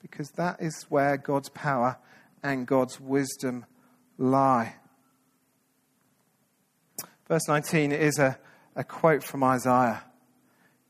because 0.00 0.30
that 0.32 0.60
is 0.60 0.86
where 0.88 1.16
God's 1.16 1.48
power 1.50 1.98
and 2.42 2.66
God's 2.66 3.00
wisdom 3.00 3.66
lie. 4.16 4.74
Verse 7.28 7.46
19 7.46 7.92
is 7.92 8.18
a, 8.18 8.38
a 8.74 8.84
quote 8.84 9.22
from 9.22 9.44
Isaiah. 9.44 10.02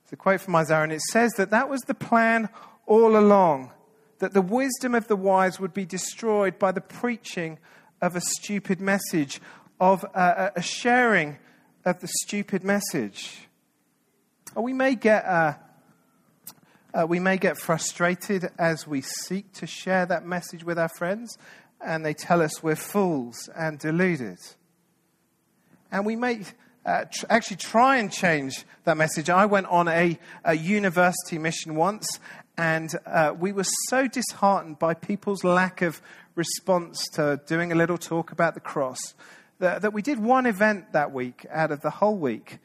It's 0.05 0.13
a 0.13 0.17
quote 0.17 0.41
from 0.41 0.57
Isaiah, 0.57 0.85
and 0.85 0.93
it 0.93 1.03
says 1.11 1.33
that 1.37 1.51
that 1.51 1.69
was 1.69 1.81
the 1.83 1.95
plan 1.95 2.49
all 2.87 3.17
along 3.17 3.73
that 4.19 4.33
the 4.33 4.43
wisdom 4.43 4.95
of 4.95 5.09
the 5.09 5.17
wise 5.17 5.61
would 5.61 5.75
be 5.75 5.85
destroyed 5.85 6.59
by 6.59 6.73
the 6.73 6.81
preaching 6.81 7.59
of 8.01 8.17
a 8.17 8.21
stupid 8.21 8.81
message, 8.81 9.41
of 9.81 10.05
a, 10.15 10.53
a 10.57 10.63
sharing 10.63 11.39
of 11.85 12.01
the 12.01 12.09
stupid 12.23 12.65
message. 12.65 13.49
Or 14.55 14.63
we 14.63 14.73
may 14.73 14.95
get. 14.95 15.25
Uh, 15.25 15.55
uh, 16.95 17.07
we 17.07 17.21
may 17.21 17.37
get 17.37 17.59
frustrated 17.59 18.51
as 18.59 18.87
we 18.87 19.03
seek 19.03 19.53
to 19.53 19.67
share 19.67 20.07
that 20.07 20.25
message 20.25 20.65
with 20.65 20.79
our 20.79 20.89
friends, 20.89 21.37
and 21.85 22.05
they 22.05 22.15
tell 22.15 22.41
us 22.41 22.63
we're 22.63 22.75
fools 22.75 23.49
and 23.55 23.79
deluded. 23.79 24.39
And 25.93 26.07
we 26.07 26.17
may 26.17 26.45
uh, 26.87 27.05
tr- 27.05 27.27
actually 27.29 27.59
try 27.59 27.99
and 27.99 28.11
change 28.11 28.65
that 28.85 28.97
message. 28.97 29.29
I 29.29 29.47
went 29.47 29.67
on 29.67 29.87
a, 29.87 30.19
a 30.45 30.55
university 30.55 31.39
mission 31.39 31.75
once, 31.75 32.19
and 32.59 32.91
uh, 33.07 33.33
we 33.39 33.53
were 33.53 33.65
so 33.89 34.09
disheartened 34.09 34.81
by 34.81 34.93
people's 34.93 35.45
lack 35.45 35.81
of 35.81 36.03
response 36.35 37.03
to 37.15 37.41
doing 37.47 37.71
a 37.71 37.77
little 37.77 37.97
talk 37.97 38.33
about 38.33 38.55
the 38.55 38.61
cross 38.61 38.99
that, 39.61 39.83
that 39.83 39.93
we 39.93 40.03
did 40.03 40.19
one 40.19 40.45
event 40.45 40.93
that 40.93 41.13
week 41.13 41.47
out 41.51 41.71
of 41.71 41.81
the 41.83 41.91
whole 41.91 42.17
week. 42.17 42.59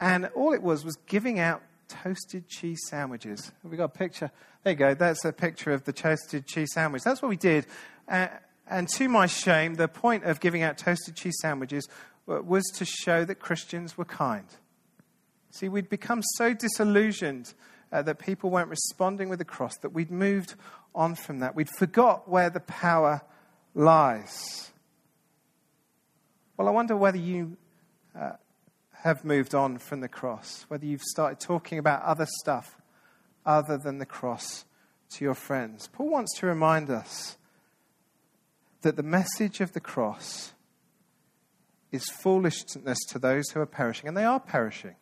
And 0.00 0.30
all 0.34 0.54
it 0.54 0.62
was 0.62 0.82
was 0.82 0.96
giving 1.06 1.38
out 1.38 1.62
toasted 1.88 2.48
cheese 2.48 2.80
sandwiches. 2.88 3.52
Have 3.62 3.70
we 3.70 3.76
got 3.76 3.84
a 3.84 3.88
picture? 3.98 4.30
There 4.62 4.72
you 4.72 4.78
go. 4.78 4.94
That's 4.94 5.24
a 5.26 5.32
picture 5.32 5.72
of 5.72 5.84
the 5.84 5.92
toasted 5.92 6.46
cheese 6.46 6.70
sandwich. 6.72 7.02
That's 7.02 7.20
what 7.20 7.28
we 7.28 7.36
did. 7.36 7.66
Uh, 8.08 8.28
and 8.66 8.88
to 8.88 9.08
my 9.10 9.26
shame, 9.26 9.74
the 9.74 9.88
point 9.88 10.24
of 10.24 10.40
giving 10.40 10.62
out 10.62 10.78
toasted 10.78 11.16
cheese 11.16 11.36
sandwiches 11.42 11.86
was 12.26 12.64
to 12.76 12.86
show 12.86 13.26
that 13.26 13.40
Christians 13.40 13.98
were 13.98 14.06
kind. 14.06 14.46
See, 15.50 15.68
we'd 15.68 15.90
become 15.90 16.22
so 16.36 16.54
disillusioned 16.54 17.52
uh, 17.94 18.02
that 18.02 18.18
people 18.18 18.50
weren't 18.50 18.68
responding 18.68 19.28
with 19.28 19.38
the 19.38 19.44
cross 19.44 19.76
that 19.78 19.90
we'd 19.90 20.10
moved 20.10 20.56
on 20.96 21.14
from 21.14 21.38
that. 21.38 21.54
We'd 21.54 21.70
forgot 21.78 22.28
where 22.28 22.50
the 22.50 22.60
power 22.60 23.22
lies. 23.72 24.72
Well, 26.56 26.66
I 26.66 26.72
wonder 26.72 26.96
whether 26.96 27.18
you 27.18 27.56
uh, 28.18 28.32
have 29.04 29.24
moved 29.24 29.54
on 29.54 29.78
from 29.78 30.00
the 30.00 30.08
cross, 30.08 30.64
whether 30.66 30.84
you've 30.84 31.02
started 31.02 31.38
talking 31.38 31.78
about 31.78 32.02
other 32.02 32.26
stuff 32.40 32.82
other 33.46 33.78
than 33.78 33.98
the 33.98 34.06
cross 34.06 34.64
to 35.10 35.24
your 35.24 35.34
friends. 35.34 35.88
Paul 35.92 36.10
wants 36.10 36.36
to 36.40 36.46
remind 36.46 36.90
us 36.90 37.36
that 38.82 38.96
the 38.96 39.04
message 39.04 39.60
of 39.60 39.72
the 39.72 39.80
cross 39.80 40.52
is 41.92 42.08
foolishness 42.08 42.98
to 43.10 43.20
those 43.20 43.50
who 43.50 43.60
are 43.60 43.66
perishing, 43.66 44.08
and 44.08 44.16
they 44.16 44.24
are 44.24 44.40
perishing, 44.40 44.96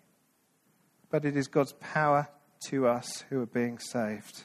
but 1.09 1.25
it 1.25 1.39
is 1.39 1.47
God's 1.49 1.73
power 1.81 2.29
to 2.67 2.87
us 2.87 3.25
who 3.29 3.43
are 3.43 3.47
being 3.47 3.79
saved. 3.79 4.45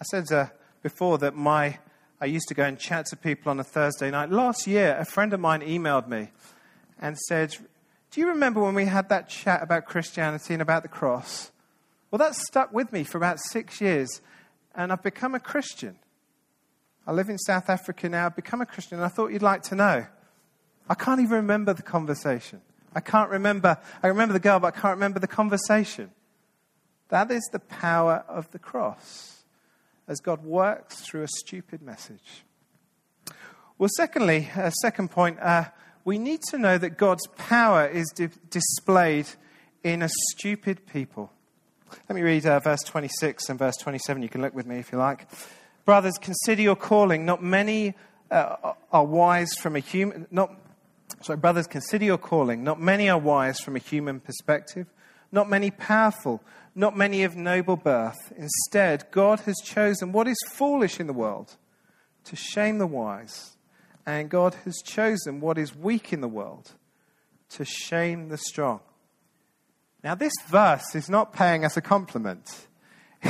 I 0.00 0.04
said 0.10 0.30
uh, 0.32 0.46
before 0.82 1.18
that 1.18 1.34
my 1.34 1.78
I 2.20 2.26
used 2.26 2.48
to 2.48 2.54
go 2.54 2.64
and 2.64 2.78
chat 2.78 3.06
to 3.06 3.16
people 3.16 3.50
on 3.50 3.60
a 3.60 3.64
Thursday 3.64 4.10
night. 4.10 4.30
Last 4.30 4.66
year, 4.66 4.96
a 4.98 5.04
friend 5.04 5.32
of 5.32 5.40
mine 5.40 5.60
emailed 5.60 6.08
me 6.08 6.30
and 6.98 7.18
said, 7.18 7.54
do 8.10 8.20
you 8.20 8.28
remember 8.28 8.62
when 8.62 8.74
we 8.74 8.84
had 8.84 9.08
that 9.08 9.28
chat 9.28 9.62
about 9.62 9.86
Christianity 9.86 10.54
and 10.54 10.62
about 10.62 10.82
the 10.82 10.88
cross? 10.88 11.50
Well, 12.10 12.18
that 12.20 12.36
stuck 12.36 12.72
with 12.72 12.92
me 12.92 13.02
for 13.02 13.18
about 13.18 13.40
six 13.40 13.80
years, 13.80 14.20
and 14.74 14.92
I've 14.92 15.02
become 15.02 15.34
a 15.34 15.40
Christian. 15.40 15.96
I 17.06 17.12
live 17.12 17.28
in 17.28 17.38
South 17.38 17.68
Africa 17.68 18.08
now, 18.08 18.26
I've 18.26 18.36
become 18.36 18.60
a 18.60 18.66
Christian, 18.66 18.98
and 18.98 19.04
I 19.04 19.08
thought 19.08 19.32
you'd 19.32 19.42
like 19.42 19.64
to 19.64 19.74
know. 19.74 20.06
I 20.88 20.94
can't 20.94 21.20
even 21.20 21.38
remember 21.38 21.74
the 21.74 21.82
conversation. 21.82 22.60
I 22.94 23.00
can't 23.00 23.30
remember, 23.30 23.78
I 24.00 24.06
remember 24.06 24.32
the 24.32 24.38
girl, 24.38 24.60
but 24.60 24.68
I 24.76 24.80
can't 24.80 24.94
remember 24.94 25.18
the 25.18 25.26
conversation. 25.26 26.10
That 27.08 27.30
is 27.30 27.48
the 27.52 27.58
power 27.58 28.24
of 28.28 28.50
the 28.50 28.58
cross 28.58 29.42
as 30.06 30.20
God 30.20 30.44
works 30.44 31.00
through 31.00 31.22
a 31.22 31.28
stupid 31.28 31.82
message. 31.82 32.44
Well, 33.78 33.90
secondly, 33.96 34.50
a 34.56 34.72
second 34.82 35.10
point, 35.10 35.38
uh, 35.40 35.64
we 36.04 36.18
need 36.18 36.42
to 36.50 36.58
know 36.58 36.78
that 36.78 36.96
God's 36.96 37.26
power 37.36 37.86
is 37.86 38.06
di- 38.14 38.28
displayed 38.50 39.26
in 39.82 40.02
a 40.02 40.08
stupid 40.30 40.86
people. 40.86 41.32
Let 42.08 42.16
me 42.16 42.22
read 42.22 42.46
uh, 42.46 42.60
verse 42.60 42.82
26 42.82 43.48
and 43.48 43.58
verse 43.58 43.76
27. 43.76 44.22
You 44.22 44.28
can 44.28 44.42
look 44.42 44.54
with 44.54 44.66
me 44.66 44.76
if 44.76 44.92
you 44.92 44.98
like. 44.98 45.26
Brothers, 45.84 46.18
consider 46.20 46.62
your 46.62 46.76
calling. 46.76 47.24
Not 47.24 47.42
many 47.42 47.94
uh, 48.30 48.74
are 48.92 49.04
wise 49.04 49.54
from 49.54 49.76
a 49.76 49.80
human. 49.80 50.26
Not 50.30 50.52
sorry, 51.22 51.38
brothers, 51.38 51.66
consider 51.66 52.04
your 52.04 52.18
calling. 52.18 52.64
Not 52.64 52.80
many 52.80 53.08
are 53.08 53.18
wise 53.18 53.60
from 53.60 53.76
a 53.76 53.78
human 53.80 54.20
perspective. 54.20 54.86
Not 55.32 55.48
many 55.48 55.70
powerful. 55.70 56.42
Not 56.74 56.96
many 56.96 57.22
of 57.22 57.36
noble 57.36 57.76
birth. 57.76 58.32
Instead, 58.36 59.10
God 59.10 59.40
has 59.40 59.56
chosen 59.64 60.12
what 60.12 60.26
is 60.26 60.36
foolish 60.48 60.98
in 60.98 61.06
the 61.06 61.12
world 61.12 61.56
to 62.24 62.36
shame 62.36 62.78
the 62.78 62.86
wise 62.86 63.56
and 64.06 64.28
God 64.28 64.54
has 64.64 64.82
chosen 64.84 65.40
what 65.40 65.58
is 65.58 65.74
weak 65.74 66.12
in 66.12 66.20
the 66.20 66.28
world 66.28 66.72
to 67.50 67.64
shame 67.64 68.28
the 68.28 68.38
strong. 68.38 68.80
Now, 70.02 70.14
this 70.14 70.32
verse 70.48 70.94
is 70.94 71.08
not 71.08 71.32
paying 71.32 71.64
us 71.64 71.76
a 71.76 71.80
compliment. 71.80 72.66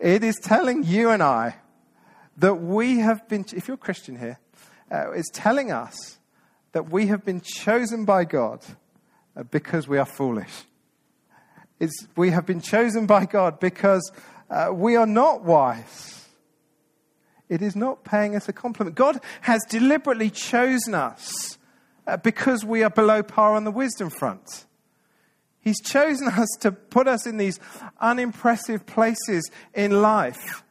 it 0.00 0.24
is 0.24 0.36
telling 0.42 0.82
you 0.82 1.10
and 1.10 1.22
I 1.22 1.56
that 2.36 2.56
we 2.56 2.98
have 2.98 3.28
been, 3.28 3.44
if 3.54 3.68
you're 3.68 3.76
a 3.76 3.78
Christian 3.78 4.18
here, 4.18 4.40
uh, 4.90 5.12
it's 5.12 5.30
telling 5.32 5.70
us 5.70 6.18
that 6.72 6.90
we 6.90 7.06
have 7.06 7.24
been 7.24 7.40
chosen 7.40 8.04
by 8.04 8.24
God 8.24 8.64
uh, 9.36 9.44
because 9.44 9.86
we 9.86 9.98
are 9.98 10.06
foolish. 10.06 10.64
It's, 11.80 12.06
we 12.16 12.30
have 12.30 12.46
been 12.46 12.60
chosen 12.60 13.06
by 13.06 13.26
God 13.26 13.60
because 13.60 14.12
uh, 14.50 14.70
we 14.72 14.96
are 14.96 15.06
not 15.06 15.42
wise. 15.44 16.28
It 17.48 17.62
is 17.62 17.76
not 17.76 18.04
paying 18.04 18.34
us 18.36 18.48
a 18.48 18.52
compliment. 18.52 18.96
God 18.96 19.20
has 19.42 19.62
deliberately 19.68 20.30
chosen 20.30 20.94
us 20.94 21.58
uh, 22.06 22.16
because 22.16 22.64
we 22.64 22.82
are 22.82 22.90
below 22.90 23.22
par 23.22 23.54
on 23.54 23.64
the 23.64 23.70
wisdom 23.70 24.10
front. 24.10 24.66
He's 25.60 25.80
chosen 25.80 26.28
us 26.28 26.48
to 26.60 26.72
put 26.72 27.08
us 27.08 27.26
in 27.26 27.38
these 27.38 27.58
unimpressive 28.00 28.86
places 28.86 29.50
in 29.72 30.02
life 30.02 30.62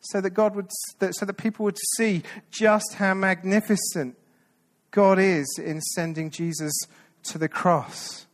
so 0.00 0.20
that 0.20 0.30
God 0.30 0.56
would, 0.56 0.70
so 1.10 1.26
that 1.26 1.34
people 1.34 1.64
would 1.64 1.78
see 1.96 2.22
just 2.50 2.94
how 2.94 3.14
magnificent 3.14 4.16
God 4.90 5.18
is 5.18 5.46
in 5.62 5.80
sending 5.80 6.30
Jesus 6.30 6.72
to 7.24 7.38
the 7.38 7.48
cross. 7.48 8.26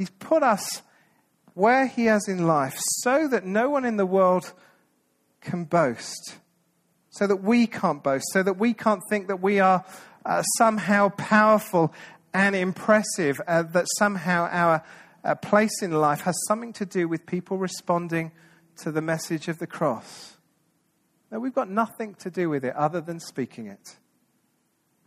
He's 0.00 0.08
put 0.08 0.42
us 0.42 0.80
where 1.52 1.86
He 1.86 2.06
has 2.06 2.26
in 2.26 2.46
life 2.46 2.78
so 3.02 3.28
that 3.28 3.44
no 3.44 3.68
one 3.68 3.84
in 3.84 3.98
the 3.98 4.06
world 4.06 4.54
can 5.42 5.64
boast, 5.64 6.36
so 7.10 7.26
that 7.26 7.42
we 7.42 7.66
can't 7.66 8.02
boast, 8.02 8.24
so 8.32 8.42
that 8.42 8.54
we 8.54 8.72
can't 8.72 9.02
think 9.10 9.28
that 9.28 9.42
we 9.42 9.60
are 9.60 9.84
uh, 10.24 10.40
somehow 10.56 11.10
powerful 11.10 11.92
and 12.32 12.56
impressive, 12.56 13.42
uh, 13.46 13.62
that 13.74 13.84
somehow 13.98 14.48
our 14.50 14.82
uh, 15.22 15.34
place 15.34 15.82
in 15.82 15.90
life 15.92 16.22
has 16.22 16.46
something 16.48 16.72
to 16.72 16.86
do 16.86 17.06
with 17.06 17.26
people 17.26 17.58
responding 17.58 18.32
to 18.78 18.90
the 18.90 19.02
message 19.02 19.48
of 19.48 19.58
the 19.58 19.66
cross. 19.66 20.38
No, 21.30 21.40
we've 21.40 21.54
got 21.54 21.68
nothing 21.68 22.14
to 22.20 22.30
do 22.30 22.48
with 22.48 22.64
it 22.64 22.74
other 22.74 23.02
than 23.02 23.20
speaking 23.20 23.66
it. 23.66 23.96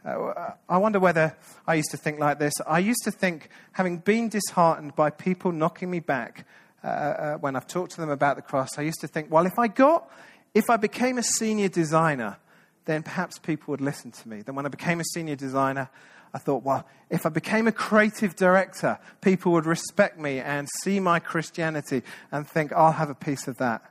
Uh, 0.05 0.51
I 0.67 0.77
wonder 0.77 0.99
whether 0.99 1.35
I 1.65 1.75
used 1.75 1.91
to 1.91 1.97
think 1.97 2.19
like 2.19 2.39
this. 2.39 2.53
I 2.67 2.79
used 2.79 3.03
to 3.05 3.11
think, 3.11 3.49
having 3.71 3.97
been 3.97 4.29
disheartened 4.29 4.95
by 4.95 5.09
people 5.09 5.51
knocking 5.51 5.89
me 5.89 5.99
back 5.99 6.45
uh, 6.83 6.87
uh, 6.87 7.37
when 7.37 7.55
I've 7.55 7.67
talked 7.67 7.91
to 7.93 8.01
them 8.01 8.09
about 8.09 8.35
the 8.35 8.41
cross, 8.41 8.77
I 8.77 8.81
used 8.81 8.99
to 9.01 9.07
think, 9.07 9.31
well, 9.31 9.45
if 9.45 9.57
I 9.57 9.67
got, 9.67 10.11
if 10.53 10.69
I 10.69 10.77
became 10.77 11.17
a 11.17 11.23
senior 11.23 11.69
designer, 11.69 12.37
then 12.85 13.03
perhaps 13.03 13.39
people 13.39 13.71
would 13.71 13.81
listen 13.81 14.11
to 14.11 14.29
me. 14.29 14.41
Then 14.41 14.55
when 14.55 14.65
I 14.65 14.69
became 14.69 14.99
a 14.99 15.05
senior 15.13 15.37
designer, 15.37 15.89
I 16.33 16.39
thought, 16.39 16.63
well, 16.63 16.85
if 17.09 17.25
I 17.25 17.29
became 17.29 17.67
a 17.67 17.71
creative 17.71 18.35
director, 18.35 18.99
people 19.21 19.53
would 19.53 19.65
respect 19.65 20.19
me 20.19 20.39
and 20.39 20.67
see 20.81 20.99
my 20.99 21.19
Christianity 21.19 22.01
and 22.31 22.45
think, 22.45 22.73
I'll 22.73 22.91
have 22.91 23.09
a 23.09 23.15
piece 23.15 23.47
of 23.47 23.57
that. 23.57 23.83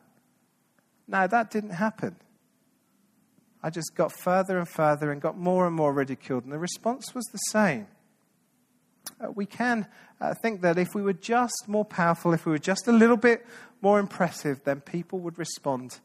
No, 1.09 1.27
that 1.27 1.51
didn't 1.51 1.71
happen. 1.71 2.17
I 3.63 3.71
just 3.71 3.95
got 3.95 4.13
further 4.13 4.59
and 4.59 4.69
further 4.69 5.13
and 5.13 5.21
got 5.21 5.39
more 5.39 5.67
and 5.67 5.75
more 5.75 5.93
ridiculed. 5.93 6.45
And 6.45 6.53
the 6.53 6.59
response 6.59 7.15
was 7.15 7.25
the 7.27 7.39
same. 7.39 7.87
Uh, 9.21 9.31
we 9.33 9.47
can 9.47 9.87
uh, 10.21 10.35
think 10.35 10.63
that 10.63 10.79
if 10.79 10.95
we 10.95 11.03
were 11.03 11.13
just 11.13 11.65
more 11.69 11.85
powerful, 11.85 12.33
if 12.33 12.45
we 12.45 12.53
were 12.53 12.59
just 12.59 12.89
a 12.89 12.93
little 12.93 13.17
bit 13.17 13.47
more 13.81 13.99
impressive, 13.99 14.63
then 14.65 14.81
people 14.81 15.19
would 15.21 15.39
respond 15.39 15.99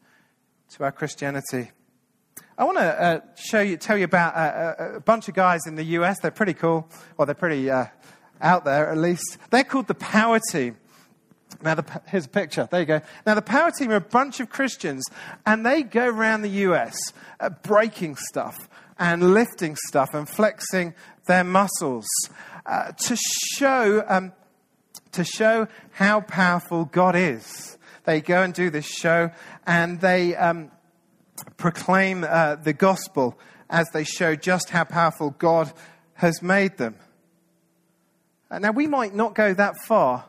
to 0.70 0.84
our 0.84 0.92
Christianity. 0.92 1.70
I 2.56 2.64
want 2.64 2.78
to 2.78 3.02
uh, 3.02 3.20
show 3.36 3.60
you, 3.60 3.76
tell 3.76 3.96
you 3.96 4.04
about 4.04 4.36
uh, 4.36 4.96
a 4.96 5.00
bunch 5.00 5.28
of 5.28 5.34
guys 5.34 5.60
in 5.66 5.74
the 5.74 5.84
US. 5.84 6.18
They're 6.20 6.30
pretty 6.30 6.54
cool. 6.54 6.88
Well, 7.16 7.26
they're 7.26 7.34
pretty 7.34 7.70
uh, 7.70 7.86
out 8.40 8.64
there, 8.64 8.88
at 8.88 8.98
least. 8.98 9.38
They're 9.50 9.64
called 9.64 9.86
the 9.86 9.94
Power 9.94 10.40
Team. 10.50 10.76
Now, 11.62 11.74
the, 11.74 12.02
here's 12.06 12.26
a 12.26 12.28
picture. 12.28 12.68
There 12.70 12.80
you 12.80 12.86
go. 12.86 13.00
Now, 13.26 13.34
the 13.34 13.42
Power 13.42 13.70
Team 13.70 13.90
are 13.90 13.96
a 13.96 14.00
bunch 14.00 14.40
of 14.40 14.50
Christians, 14.50 15.04
and 15.46 15.64
they 15.64 15.82
go 15.82 16.08
around 16.08 16.42
the 16.42 16.50
US 16.50 16.96
uh, 17.40 17.50
breaking 17.50 18.16
stuff 18.16 18.68
and 18.98 19.34
lifting 19.34 19.76
stuff 19.86 20.10
and 20.12 20.28
flexing 20.28 20.94
their 21.26 21.44
muscles 21.44 22.06
uh, 22.66 22.92
to 22.92 23.16
show 23.16 24.04
um, 24.08 24.32
to 25.12 25.24
show 25.24 25.66
how 25.92 26.20
powerful 26.20 26.84
God 26.84 27.16
is. 27.16 27.78
They 28.04 28.20
go 28.20 28.42
and 28.42 28.54
do 28.54 28.70
this 28.70 28.86
show, 28.86 29.30
and 29.66 30.00
they 30.00 30.34
um, 30.36 30.70
proclaim 31.56 32.24
uh, 32.24 32.56
the 32.56 32.72
gospel 32.72 33.38
as 33.70 33.88
they 33.92 34.04
show 34.04 34.34
just 34.34 34.70
how 34.70 34.84
powerful 34.84 35.30
God 35.30 35.72
has 36.14 36.42
made 36.42 36.78
them. 36.78 36.96
Uh, 38.50 38.58
now, 38.58 38.70
we 38.70 38.86
might 38.86 39.14
not 39.14 39.34
go 39.34 39.52
that 39.54 39.74
far, 39.86 40.28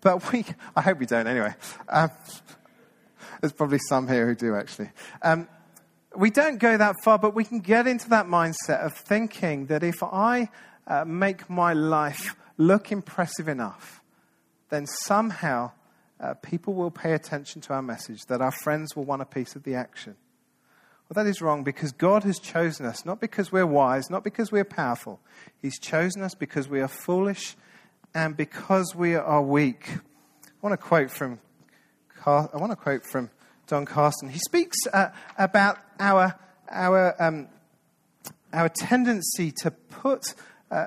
but 0.00 0.32
we, 0.32 0.44
I 0.74 0.80
hope 0.80 0.98
we 0.98 1.06
don't 1.06 1.26
anyway. 1.26 1.54
Um, 1.88 2.10
there's 3.40 3.52
probably 3.52 3.78
some 3.78 4.08
here 4.08 4.26
who 4.26 4.34
do 4.34 4.54
actually. 4.54 4.90
Um, 5.22 5.48
we 6.16 6.30
don't 6.30 6.58
go 6.58 6.76
that 6.76 6.96
far, 7.04 7.18
but 7.18 7.34
we 7.34 7.44
can 7.44 7.60
get 7.60 7.86
into 7.86 8.08
that 8.10 8.26
mindset 8.26 8.80
of 8.84 8.94
thinking 8.94 9.66
that 9.66 9.82
if 9.82 10.02
I 10.02 10.48
uh, 10.86 11.04
make 11.04 11.50
my 11.50 11.72
life 11.74 12.34
look 12.56 12.90
impressive 12.90 13.48
enough, 13.48 14.02
then 14.70 14.86
somehow 14.86 15.72
uh, 16.18 16.34
people 16.34 16.74
will 16.74 16.90
pay 16.90 17.12
attention 17.12 17.60
to 17.62 17.74
our 17.74 17.82
message, 17.82 18.24
that 18.26 18.40
our 18.40 18.50
friends 18.50 18.96
will 18.96 19.04
want 19.04 19.22
a 19.22 19.26
piece 19.26 19.54
of 19.54 19.64
the 19.64 19.74
action. 19.74 20.16
Well, 21.08 21.22
that 21.22 21.28
is 21.28 21.40
wrong 21.40 21.62
because 21.62 21.92
God 21.92 22.24
has 22.24 22.38
chosen 22.38 22.86
us, 22.86 23.04
not 23.04 23.20
because 23.20 23.52
we're 23.52 23.66
wise, 23.66 24.10
not 24.10 24.24
because 24.24 24.50
we're 24.50 24.64
powerful. 24.64 25.20
He's 25.60 25.78
chosen 25.78 26.22
us 26.22 26.34
because 26.34 26.68
we 26.68 26.80
are 26.80 26.88
foolish 26.88 27.56
and 28.16 28.34
because 28.34 28.94
we 28.94 29.14
are 29.14 29.42
weak. 29.42 29.90
I 29.90 30.48
want 30.62 30.72
to 30.72 30.78
quote 30.78 31.10
from, 31.10 31.38
I 32.24 32.48
want 32.54 32.72
to 32.72 32.76
quote 32.76 33.02
from 33.04 33.28
Don 33.66 33.84
Carson. 33.84 34.30
He 34.30 34.38
speaks 34.38 34.78
uh, 34.90 35.10
about 35.36 35.76
our, 36.00 36.34
our, 36.70 37.14
um, 37.22 37.48
our 38.54 38.70
tendency 38.70 39.52
to 39.60 39.70
put 39.70 40.34
uh, 40.70 40.86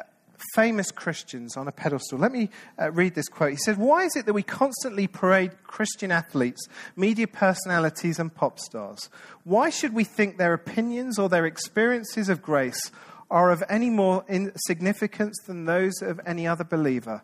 famous 0.55 0.89
Christians 0.91 1.55
on 1.55 1.67
a 1.67 1.71
pedestal. 1.71 2.17
Let 2.17 2.31
me 2.31 2.49
uh, 2.81 2.91
read 2.93 3.13
this 3.13 3.29
quote. 3.29 3.51
He 3.51 3.57
said, 3.57 3.77
Why 3.77 4.05
is 4.05 4.15
it 4.15 4.25
that 4.25 4.33
we 4.33 4.41
constantly 4.41 5.05
parade 5.05 5.51
Christian 5.63 6.11
athletes, 6.11 6.67
media 6.95 7.27
personalities, 7.27 8.17
and 8.17 8.33
pop 8.33 8.57
stars? 8.57 9.07
Why 9.43 9.69
should 9.69 9.93
we 9.93 10.03
think 10.03 10.39
their 10.39 10.53
opinions 10.53 11.19
or 11.19 11.29
their 11.29 11.45
experiences 11.45 12.27
of 12.27 12.41
grace 12.41 12.89
are 13.29 13.51
of 13.51 13.63
any 13.69 13.89
more 13.89 14.25
significance 14.67 15.37
than 15.45 15.65
those 15.65 16.01
of 16.01 16.19
any 16.25 16.47
other 16.47 16.63
believer? 16.63 17.23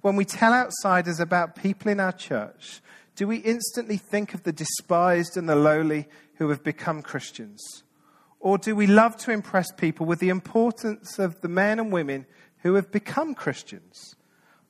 When 0.00 0.16
we 0.16 0.24
tell 0.24 0.52
outsiders 0.52 1.20
about 1.20 1.56
people 1.56 1.90
in 1.90 2.00
our 2.00 2.12
church, 2.12 2.80
do 3.16 3.26
we 3.26 3.36
instantly 3.38 3.96
think 3.96 4.34
of 4.34 4.44
the 4.44 4.52
despised 4.52 5.36
and 5.36 5.48
the 5.48 5.56
lowly 5.56 6.08
who 6.36 6.48
have 6.48 6.64
become 6.64 7.02
Christians? 7.02 7.84
Or 8.38 8.56
do 8.56 8.74
we 8.74 8.86
love 8.86 9.16
to 9.18 9.30
impress 9.30 9.70
people 9.72 10.06
with 10.06 10.18
the 10.18 10.30
importance 10.30 11.18
of 11.18 11.40
the 11.42 11.48
men 11.48 11.78
and 11.78 11.92
women 11.92 12.24
who 12.62 12.74
have 12.74 12.90
become 12.90 13.34
Christians? 13.34 14.14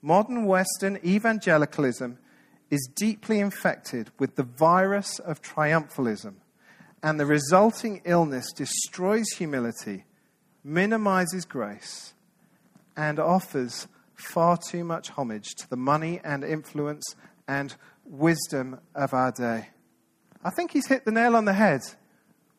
Modern 0.03 0.47
Western 0.47 0.99
evangelicalism 1.05 2.19
is 2.71 2.89
deeply 2.95 3.39
infected 3.39 4.11
with 4.19 4.37
the 4.37 4.43
virus 4.43 5.19
of 5.21 5.43
triumphalism, 5.43 6.35
and 7.03 7.21
the 7.21 7.27
resulting 7.27 8.01
illness 8.05 8.53
destroys 8.53 9.29
humility, 9.37 10.05
minimizes 10.65 11.45
grace, 11.45 12.15
and 12.97 13.19
offers 13.19 13.89
far 14.15 14.57
too 14.57 14.85
much 14.85 15.11
homage 15.11 15.55
to 15.57 15.69
the 15.71 15.77
money 15.77 16.21
and 16.23 16.45
influence 16.45 17.15
and 17.49 17.75
wisdom 18.05 18.79
of 18.95 19.15
our 19.15 19.33
day. 19.33 19.69
I 20.45 20.51
think 20.51 20.73
he's 20.73 20.87
hit 20.87 21.05
the 21.05 21.11
nail 21.11 21.37
on 21.37 21.45
the 21.45 21.53
head. 21.53 21.81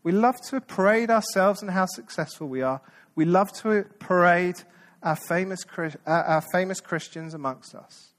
We 0.04 0.12
love 0.12 0.36
to 0.50 0.62
parade 0.62 1.10
ourselves 1.10 1.62
and 1.62 1.72
how 1.72 1.86
successful 1.86 2.48
we 2.48 2.62
are. 2.62 2.82
We 3.16 3.26
love 3.26 3.52
to 3.62 3.86
parade 4.00 4.56
our 5.04 5.16
famous, 5.16 5.66
our 6.06 6.44
famous 6.52 6.80
Christians 6.80 7.34
amongst 7.34 7.76
us. 7.76 8.14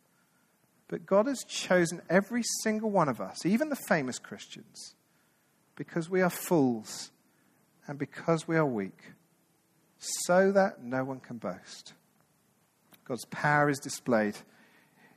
But 0.89 1.07
God 1.07 1.27
has 1.27 1.45
chosen 1.45 2.03
every 2.11 2.43
single 2.63 2.91
one 2.91 3.09
of 3.09 3.21
us, 3.21 3.47
even 3.47 3.71
the 3.71 3.79
famous 3.89 4.19
Christians, 4.19 4.95
because 5.75 6.11
we 6.11 6.21
are 6.21 6.31
fools 6.31 7.11
and 7.87 7.99
because 7.99 8.47
we 8.47 8.57
are 8.57 8.67
weak, 8.67 9.13
so 10.03 10.51
that 10.53 10.83
no 10.83 11.05
one 11.05 11.21
can 11.21 11.39
boast. 11.39 11.95
God's 13.05 13.25
power 13.27 13.69
is 13.69 13.79
displayed 13.79 14.37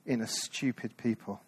in 0.05 0.21
a 0.21 0.27
stupid 0.27 0.95
people. 0.97 1.41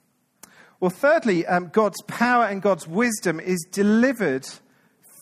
Well, 0.80 0.90
thirdly, 0.90 1.46
um, 1.46 1.70
God's 1.70 2.02
power 2.04 2.46
and 2.46 2.62
God's 2.62 2.88
wisdom 2.88 3.40
is 3.40 3.66
delivered 3.72 4.48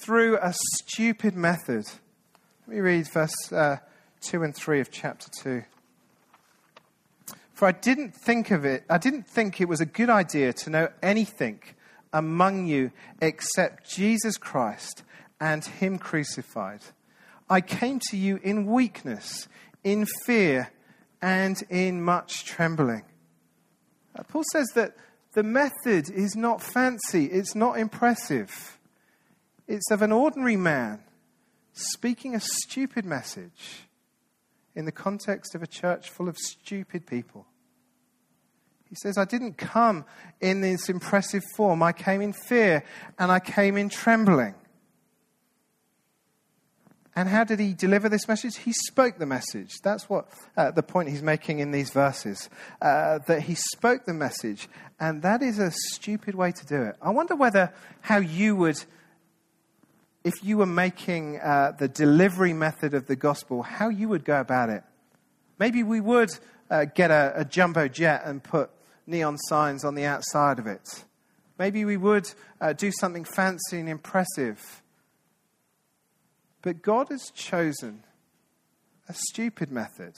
through 0.02 0.38
a 0.38 0.54
stupid 0.54 1.36
method. 1.36 1.86
Let 2.68 2.76
me 2.76 2.80
read 2.80 3.08
verse 3.12 3.52
uh, 3.52 3.78
2 4.22 4.44
and 4.44 4.56
3 4.56 4.80
of 4.80 4.92
chapter 4.92 5.28
2. 5.44 5.64
For 7.54 7.68
I 7.68 7.72
didn't 7.72 8.12
think 8.16 8.52
of 8.52 8.66
it, 8.66 8.84
I 8.90 8.98
didn't 8.98 9.28
think 9.28 9.62
it 9.62 9.70
was 9.70 9.80
a 9.82 9.86
good 9.86 10.10
idea 10.10 10.52
to 10.54 10.70
know 10.70 10.90
anything 11.02 11.62
among 12.12 12.68
you 12.68 12.92
except 13.22 13.90
Jesus 13.90 14.38
Christ 14.38 15.04
and 15.40 15.64
Him 15.64 15.98
crucified. 15.98 16.82
I 17.50 17.62
came 17.62 18.00
to 18.10 18.18
you 18.18 18.40
in 18.44 18.66
weakness, 18.66 19.48
in 19.84 20.06
fear, 20.26 20.72
and 21.22 21.62
in 21.70 22.02
much 22.02 22.46
trembling. 22.46 23.04
Uh, 24.18 24.24
Paul 24.24 24.44
says 24.52 24.68
that 24.76 24.96
the 25.34 25.44
method 25.44 26.10
is 26.10 26.36
not 26.36 26.62
fancy, 26.62 27.26
it's 27.26 27.56
not 27.56 27.78
impressive. 27.78 28.80
It's 29.68 29.90
of 29.92 30.02
an 30.02 30.12
ordinary 30.12 30.56
man 30.56 31.00
speaking 31.74 32.36
a 32.36 32.40
stupid 32.40 33.06
message 33.06 33.88
in 34.76 34.86
the 34.86 34.92
context 34.92 35.56
of 35.56 35.64
a 35.64 35.68
church 35.68 36.10
full 36.10 36.30
of 36.30 36.38
stupid 36.38 37.06
people. 37.06 37.46
He 38.90 38.96
says, 38.96 39.18
I 39.18 39.26
didn't 39.26 39.58
come 39.58 40.06
in 40.40 40.62
this 40.62 40.90
impressive 40.90 41.44
form. 41.56 41.82
I 41.82 41.92
came 41.92 42.22
in 42.22 42.34
fear 42.34 42.84
and 43.18 43.32
I 43.32 43.40
came 43.40 43.78
in 43.78 43.90
trembling. 43.90 44.56
And 47.16 47.30
how 47.30 47.46
did 47.46 47.60
he 47.60 47.74
deliver 47.74 48.10
this 48.10 48.28
message? 48.28 48.58
He 48.58 48.74
spoke 48.74 49.18
the 49.18 49.26
message. 49.26 49.80
That's 49.82 50.10
what 50.10 50.28
uh, 50.58 50.72
the 50.72 50.84
point 50.84 51.10
he's 51.10 51.24
making 51.24 51.60
in 51.60 51.72
these 51.72 51.90
verses. 51.90 52.50
Uh, 52.82 53.20
that 53.28 53.44
he 53.44 53.56
spoke 53.56 54.06
the 54.06 54.14
message, 54.14 54.68
and 55.00 55.22
that 55.22 55.42
is 55.42 55.58
a 55.58 55.72
stupid 55.72 56.36
way 56.36 56.52
to 56.52 56.66
do 56.66 56.82
it. 56.84 56.96
I 57.02 57.12
wonder 57.12 57.36
whether 57.36 57.74
how 58.02 58.18
you 58.18 58.58
would 58.58 58.84
if 60.26 60.44
you 60.44 60.58
were 60.58 60.66
making 60.66 61.40
uh, 61.40 61.74
the 61.78 61.88
delivery 61.88 62.52
method 62.52 62.96
of 62.96 63.06
the 63.06 63.16
gospel, 63.16 63.62
how 63.62 63.90
you 63.90 64.10
would 64.10 64.26
go 64.26 64.40
about 64.40 64.70
it. 64.70 64.84
Maybe 65.60 65.84
we 65.84 66.02
would 66.02 66.32
uh, 66.70 66.86
get 66.86 67.12
a, 67.12 67.34
a, 67.36 67.46
jumbo 67.46 67.88
jet 67.88 68.24
and 68.26 68.44
put 68.44 68.72
neon 69.06 69.38
signs 69.38 69.86
on 69.86 69.94
the 69.94 70.06
outside 70.06 70.58
of 70.58 70.66
it. 70.66 71.06
Maybe 71.60 71.86
we 71.86 71.96
would 71.96 72.28
uh, 72.60 72.74
do 72.74 72.92
something 72.92 73.24
fancy 73.24 73.80
and 73.80 73.88
impressive. 73.88 74.82
But 76.66 76.82
God 76.82 77.10
has 77.10 77.30
chosen 77.30 78.04
a 79.08 79.14
stupid 79.14 79.72
method. 79.72 80.16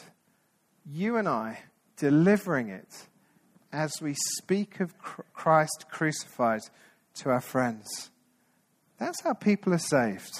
You 0.90 1.18
and 1.18 1.28
I 1.28 1.60
delivering 1.98 2.70
it 2.70 2.88
as 3.74 3.92
we 4.02 4.16
speak 4.38 4.80
of 4.80 4.98
Christ 4.98 5.88
crucified 5.92 6.62
to 7.16 7.32
our 7.32 7.42
friends. 7.42 8.12
That's 8.98 9.22
how 9.24 9.34
people 9.34 9.74
are 9.74 9.78
saved. 9.78 10.40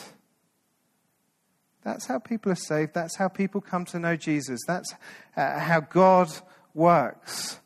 That's 1.84 2.08
how 2.08 2.20
people 2.20 2.54
are 2.54 2.56
saved. 2.56 2.94
That's 2.94 3.18
how 3.18 3.28
people 3.28 3.60
come 3.60 3.84
to 3.88 4.00
know 4.00 4.16
Jesus. 4.16 4.62
That's 4.66 4.94
uh, 5.36 5.60
how 5.60 5.82
God 5.82 6.30
works. 6.74 7.60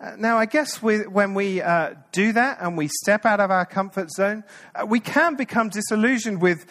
Uh, 0.00 0.12
now, 0.16 0.38
I 0.38 0.46
guess 0.46 0.80
we, 0.80 0.98
when 1.08 1.34
we 1.34 1.60
uh, 1.60 1.94
do 2.12 2.32
that 2.32 2.58
and 2.60 2.78
we 2.78 2.86
step 2.86 3.26
out 3.26 3.40
of 3.40 3.50
our 3.50 3.66
comfort 3.66 4.10
zone, 4.12 4.44
uh, 4.74 4.86
we 4.86 5.00
can 5.00 5.34
become 5.34 5.70
disillusioned 5.70 6.40
with 6.40 6.66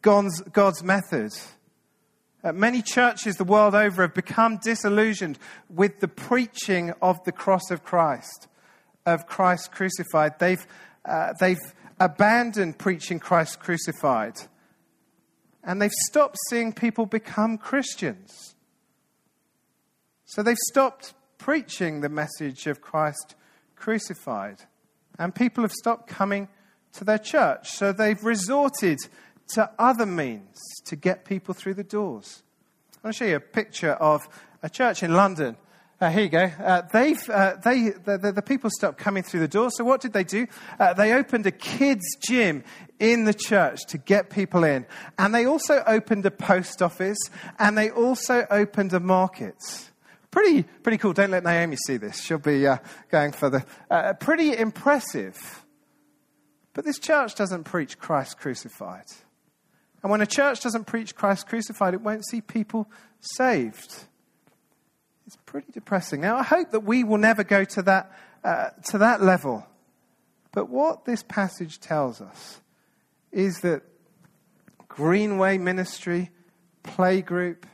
God's, 0.00 0.40
God's 0.52 0.82
method. 0.82 1.30
Uh, 2.42 2.52
many 2.52 2.82
churches 2.82 3.36
the 3.36 3.44
world 3.44 3.76
over 3.76 4.02
have 4.02 4.14
become 4.14 4.58
disillusioned 4.58 5.38
with 5.70 6.00
the 6.00 6.08
preaching 6.08 6.92
of 7.00 7.22
the 7.22 7.30
cross 7.30 7.70
of 7.70 7.84
Christ, 7.84 8.48
of 9.06 9.26
Christ 9.28 9.70
crucified. 9.70 10.40
They've, 10.40 10.66
uh, 11.04 11.34
they've 11.38 11.60
abandoned 12.00 12.78
preaching 12.78 13.20
Christ 13.20 13.60
crucified. 13.60 14.34
And 15.62 15.80
they've 15.80 15.92
stopped 16.08 16.36
seeing 16.50 16.72
people 16.72 17.06
become 17.06 17.58
Christians. 17.58 18.56
So 20.24 20.42
they've 20.42 20.56
stopped 20.70 21.14
preaching 21.42 22.02
the 22.02 22.08
message 22.08 22.68
of 22.68 22.80
Christ 22.80 23.34
crucified. 23.74 24.58
And 25.18 25.34
people 25.34 25.62
have 25.62 25.72
stopped 25.72 26.06
coming 26.06 26.46
to 26.92 27.02
their 27.02 27.18
church. 27.18 27.68
So 27.70 27.90
they've 27.90 28.22
resorted 28.22 28.98
to 29.54 29.68
other 29.76 30.06
means 30.06 30.56
to 30.84 30.94
get 30.94 31.24
people 31.24 31.52
through 31.52 31.74
the 31.74 31.82
doors. 31.82 32.44
I 32.94 33.08
want 33.08 33.16
to 33.16 33.18
show 33.18 33.28
you 33.28 33.36
a 33.36 33.40
picture 33.40 33.94
of 33.94 34.22
a 34.62 34.70
church 34.70 35.02
in 35.02 35.14
London. 35.14 35.56
Uh, 36.00 36.10
here 36.10 36.22
you 36.22 36.28
go. 36.28 36.44
Uh, 36.44 36.82
they've, 36.92 37.28
uh, 37.28 37.56
they, 37.56 37.88
the, 37.88 38.18
the, 38.18 38.32
the, 38.32 38.42
people 38.42 38.70
stopped 38.70 38.98
coming 38.98 39.24
through 39.24 39.40
the 39.40 39.48
door. 39.48 39.70
So 39.72 39.82
what 39.82 40.00
did 40.00 40.12
they 40.12 40.24
do? 40.24 40.46
Uh, 40.78 40.94
they 40.94 41.12
opened 41.12 41.46
a 41.46 41.50
kids' 41.50 42.16
gym 42.20 42.62
in 43.00 43.24
the 43.24 43.34
church 43.34 43.80
to 43.88 43.98
get 43.98 44.30
people 44.30 44.62
in. 44.62 44.86
And 45.18 45.34
they 45.34 45.46
also 45.46 45.82
opened 45.88 46.24
a 46.24 46.30
post 46.30 46.82
office 46.82 47.18
and 47.58 47.76
they 47.76 47.90
also 47.90 48.46
opened 48.48 48.92
a 48.92 49.00
market. 49.00 49.56
Pretty, 50.32 50.62
pretty 50.62 50.96
cool. 50.96 51.12
Don't 51.12 51.30
let 51.30 51.44
Naomi 51.44 51.76
see 51.76 51.98
this. 51.98 52.20
She'll 52.20 52.38
be 52.38 52.66
uh, 52.66 52.78
going 53.10 53.32
for 53.32 53.50
the. 53.50 53.64
Uh, 53.90 54.14
pretty 54.14 54.56
impressive. 54.56 55.64
But 56.72 56.86
this 56.86 56.98
church 56.98 57.34
doesn't 57.34 57.64
preach 57.64 57.98
Christ 57.98 58.38
crucified. 58.38 59.04
And 60.02 60.10
when 60.10 60.22
a 60.22 60.26
church 60.26 60.62
doesn't 60.62 60.86
preach 60.86 61.14
Christ 61.14 61.46
crucified, 61.46 61.92
it 61.92 62.00
won't 62.00 62.26
see 62.26 62.40
people 62.40 62.90
saved. 63.20 63.94
It's 65.26 65.36
pretty 65.44 65.70
depressing. 65.70 66.22
Now, 66.22 66.38
I 66.38 66.42
hope 66.42 66.70
that 66.72 66.80
we 66.80 67.04
will 67.04 67.18
never 67.18 67.44
go 67.44 67.64
to 67.64 67.82
that, 67.82 68.10
uh, 68.42 68.70
to 68.86 68.98
that 68.98 69.22
level. 69.22 69.66
But 70.50 70.70
what 70.70 71.04
this 71.04 71.22
passage 71.22 71.78
tells 71.78 72.22
us 72.22 72.60
is 73.30 73.60
that 73.60 73.82
Greenway 74.88 75.58
Ministry, 75.58 76.30
Playgroup, 76.84 77.64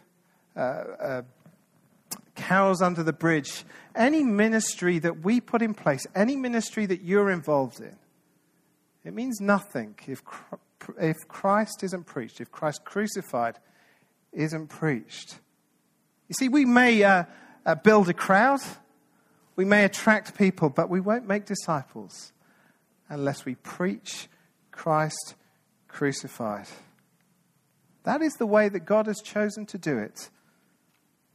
uh, 0.57 0.61
uh, 0.61 1.23
Carols 2.39 2.81
Under 2.81 3.03
the 3.03 3.13
Bridge, 3.13 3.65
any 3.95 4.23
ministry 4.23 4.99
that 5.01 5.25
we 5.25 5.41
put 5.41 5.61
in 5.61 5.75
place, 5.75 6.07
any 6.15 6.37
ministry 6.37 6.87
that 6.87 7.03
you're 7.03 7.31
involved 7.31 7.81
in, 7.81 7.97
it 9.05 9.13
means 9.13 9.41
nothing 9.41 9.97
if, 10.07 10.23
if 11.01 11.17
Christ 11.27 11.83
isn't 11.83 12.07
preached, 12.07 12.41
if 12.41 12.51
Christ 12.51 12.85
crucified 12.85 13.59
isn't 14.33 14.69
preached. 14.69 15.39
You 16.29 16.35
see, 16.39 16.49
we 16.49 16.65
may 16.65 17.03
uh, 17.03 17.25
uh, 17.67 17.75
build 17.75 18.09
a 18.09 18.15
crowd, 18.15 18.61
we 19.57 19.65
may 19.65 19.85
attract 19.85 20.39
people, 20.39 20.71
but 20.71 20.89
we 20.89 21.01
won't 21.01 21.27
make 21.27 21.45
disciples 21.45 22.33
unless 23.09 23.45
we 23.45 23.57
preach 23.57 24.29
Christ 24.71 25.35
crucified. 25.89 26.69
That 28.05 28.23
is 28.23 28.35
the 28.35 28.47
way 28.47 28.69
that 28.69 28.81
God 28.81 29.07
has 29.07 29.21
chosen 29.25 29.67
to 29.67 29.79
do 29.79 29.99
it, 29.99 30.31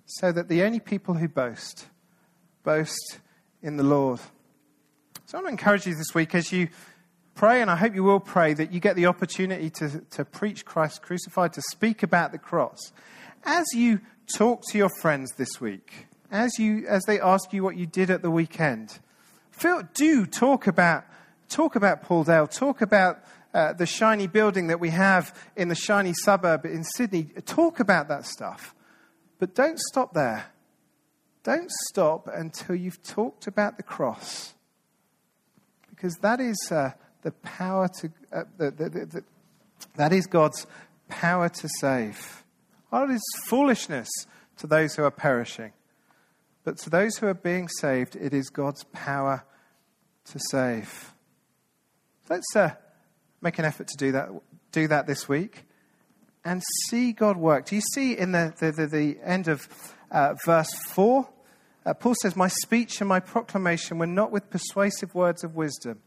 so 0.06 0.32
that 0.32 0.48
the 0.48 0.64
only 0.64 0.80
people 0.80 1.14
who 1.16 1.28
boast, 1.28 1.88
boast 2.64 3.20
in 3.62 3.78
the 3.78 3.84
Lord. 3.84 4.20
So 5.26 5.38
I 5.38 5.42
want 5.42 5.48
to 5.48 5.52
encourage 5.52 5.88
you 5.88 5.96
this 5.96 6.14
week 6.14 6.36
as 6.36 6.52
you 6.52 6.70
pray, 7.36 7.62
and 7.62 7.72
I 7.72 7.76
hope 7.76 7.96
you 7.96 8.04
will 8.04 8.20
pray, 8.20 8.54
that 8.54 8.72
you 8.72 8.80
get 8.80 8.96
the 8.96 9.08
opportunity 9.08 9.70
to, 9.72 10.02
to 10.12 10.26
preach 10.26 10.66
Christ 10.66 11.02
crucified, 11.02 11.54
to 11.54 11.62
speak 11.72 12.04
about 12.04 12.32
the 12.32 12.38
cross. 12.38 12.92
As 13.44 13.66
you 13.74 14.02
talk 14.38 14.62
to 14.72 14.78
your 14.78 14.90
friends 15.02 15.32
this 15.38 15.60
week, 15.60 16.08
as, 16.32 16.58
you, 16.60 16.86
as 16.88 17.04
they 17.06 17.20
ask 17.20 17.54
you 17.54 17.64
what 17.64 17.78
you 17.78 17.86
did 17.86 18.10
at 18.10 18.22
the 18.22 18.32
weekend, 18.32 19.00
feel, 19.52 19.84
do 19.94 20.26
talk 20.26 20.68
about, 20.68 21.06
talk 21.50 21.76
about 21.76 22.04
Paul 22.04 22.24
Dale, 22.24 22.48
talk 22.48 22.82
about 22.82 23.24
uh, 23.54 23.74
the 23.74 23.86
shiny 23.86 24.28
building 24.28 24.68
that 24.68 24.80
we 24.80 24.90
have 24.90 25.38
in 25.56 25.68
the 25.68 25.76
shiny 25.76 26.14
suburb 26.14 26.66
in 26.66 26.84
Sydney. 26.84 27.24
Talk 27.46 27.80
about 27.80 28.08
that 28.08 28.26
stuff. 28.26 28.74
But 29.40 29.56
don't 29.56 29.80
stop 29.80 30.14
there. 30.14 30.46
Don't 31.44 31.72
stop 31.90 32.28
until 32.28 32.76
you've 32.76 33.04
talked 33.04 33.48
about 33.48 33.78
the 33.78 33.84
cross. 33.84 34.54
Because 35.90 36.16
that 36.22 36.40
is, 36.40 36.58
uh, 36.72 36.92
the 37.24 37.32
power 37.32 37.90
to, 38.02 38.12
uh, 38.32 38.44
the, 38.58 38.72
the, 38.72 38.90
the, 38.90 39.24
that 39.96 40.14
is 40.14 40.28
God's 40.28 40.68
power 41.10 41.50
to 41.50 41.70
save. 41.80 42.44
it 42.94 43.10
is 43.10 43.24
foolishness 43.46 44.10
to 44.58 44.68
those 44.68 44.96
who 44.96 45.04
are 45.04 45.12
perishing. 45.12 45.74
But 46.64 46.78
to 46.80 46.90
those 46.90 47.18
who 47.18 47.28
are 47.28 47.34
being 47.34 47.68
saved, 47.68 48.16
it 48.16 48.34
is 48.34 48.50
God's 48.50 48.84
power 48.86 49.44
to 50.26 50.40
save. 50.40 51.14
Let's 52.30 52.56
uh, 52.56 52.72
make 53.42 53.60
an 53.60 53.66
effort 53.66 53.88
to 53.88 53.98
do 53.98 54.14
that, 54.14 54.30
do 54.72 54.88
that 54.88 55.08
this 55.08 55.28
week 55.28 55.66
and 56.46 56.62
see 56.88 57.14
God 57.14 57.38
work. 57.38 57.66
Do 57.66 57.76
you 57.76 57.82
see 57.94 58.18
in 58.18 58.32
the, 58.32 58.54
the, 58.60 58.72
the, 58.72 58.88
the 58.88 59.18
end 59.24 59.48
of 59.48 59.68
uh, 60.12 60.36
verse 60.46 60.74
4? 60.90 61.28
Uh, 61.86 61.94
Paul 61.94 62.16
says, 62.22 62.36
My 62.36 62.48
speech 62.48 63.02
and 63.02 63.08
my 63.08 63.20
proclamation 63.20 63.98
were 63.98 64.08
not 64.08 64.32
with 64.32 64.50
persuasive 64.50 65.14
words 65.16 65.44
of 65.44 65.56
wisdom 65.56 66.02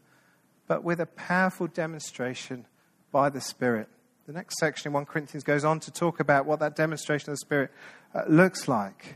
but 0.67 0.83
with 0.83 0.99
a 0.99 1.05
powerful 1.05 1.67
demonstration 1.67 2.65
by 3.11 3.29
the 3.29 3.41
Spirit. 3.41 3.87
The 4.27 4.33
next 4.33 4.59
section 4.59 4.89
in 4.89 4.93
1 4.93 5.05
Corinthians 5.05 5.43
goes 5.43 5.63
on 5.63 5.79
to 5.81 5.91
talk 5.91 6.19
about 6.19 6.45
what 6.45 6.59
that 6.59 6.75
demonstration 6.75 7.29
of 7.29 7.33
the 7.33 7.45
Spirit 7.45 7.71
uh, 8.13 8.23
looks 8.27 8.67
like. 8.67 9.15